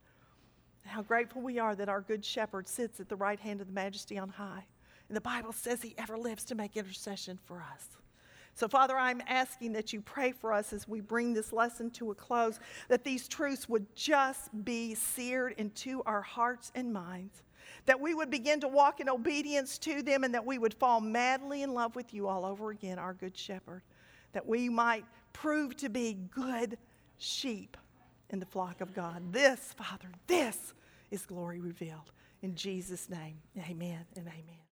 How 0.86 1.02
grateful 1.02 1.40
we 1.40 1.58
are 1.58 1.74
that 1.76 1.88
our 1.88 2.00
good 2.00 2.24
shepherd 2.24 2.68
sits 2.68 3.00
at 3.00 3.08
the 3.08 3.16
right 3.16 3.40
hand 3.40 3.60
of 3.60 3.68
the 3.68 3.72
majesty 3.72 4.18
on 4.18 4.28
high. 4.28 4.64
And 5.08 5.16
the 5.16 5.20
Bible 5.20 5.52
says 5.52 5.82
he 5.82 5.94
ever 5.98 6.16
lives 6.18 6.44
to 6.46 6.54
make 6.54 6.76
intercession 6.76 7.38
for 7.44 7.62
us. 7.72 7.88
So, 8.54 8.68
Father, 8.68 8.96
I'm 8.96 9.20
asking 9.26 9.72
that 9.72 9.92
you 9.92 10.00
pray 10.00 10.30
for 10.30 10.52
us 10.52 10.72
as 10.72 10.86
we 10.86 11.00
bring 11.00 11.34
this 11.34 11.52
lesson 11.52 11.90
to 11.92 12.12
a 12.12 12.14
close, 12.14 12.60
that 12.88 13.02
these 13.02 13.26
truths 13.26 13.68
would 13.68 13.92
just 13.96 14.64
be 14.64 14.94
seared 14.94 15.54
into 15.58 16.02
our 16.06 16.22
hearts 16.22 16.70
and 16.76 16.92
minds, 16.92 17.42
that 17.86 18.00
we 18.00 18.14
would 18.14 18.30
begin 18.30 18.60
to 18.60 18.68
walk 18.68 19.00
in 19.00 19.08
obedience 19.08 19.76
to 19.78 20.02
them, 20.02 20.22
and 20.22 20.32
that 20.34 20.46
we 20.46 20.58
would 20.58 20.74
fall 20.74 21.00
madly 21.00 21.62
in 21.62 21.74
love 21.74 21.96
with 21.96 22.14
you 22.14 22.28
all 22.28 22.44
over 22.44 22.70
again, 22.70 22.98
our 22.98 23.14
good 23.14 23.36
shepherd, 23.36 23.82
that 24.32 24.46
we 24.46 24.68
might 24.68 25.04
prove 25.32 25.76
to 25.76 25.88
be 25.88 26.16
good 26.30 26.78
sheep 27.18 27.76
in 28.30 28.38
the 28.38 28.46
flock 28.46 28.80
of 28.80 28.94
God. 28.94 29.32
This, 29.32 29.74
Father, 29.76 30.10
this 30.28 30.74
is 31.10 31.26
glory 31.26 31.60
revealed. 31.60 32.12
In 32.42 32.54
Jesus' 32.54 33.08
name, 33.08 33.38
amen 33.68 34.04
and 34.16 34.26
amen. 34.28 34.63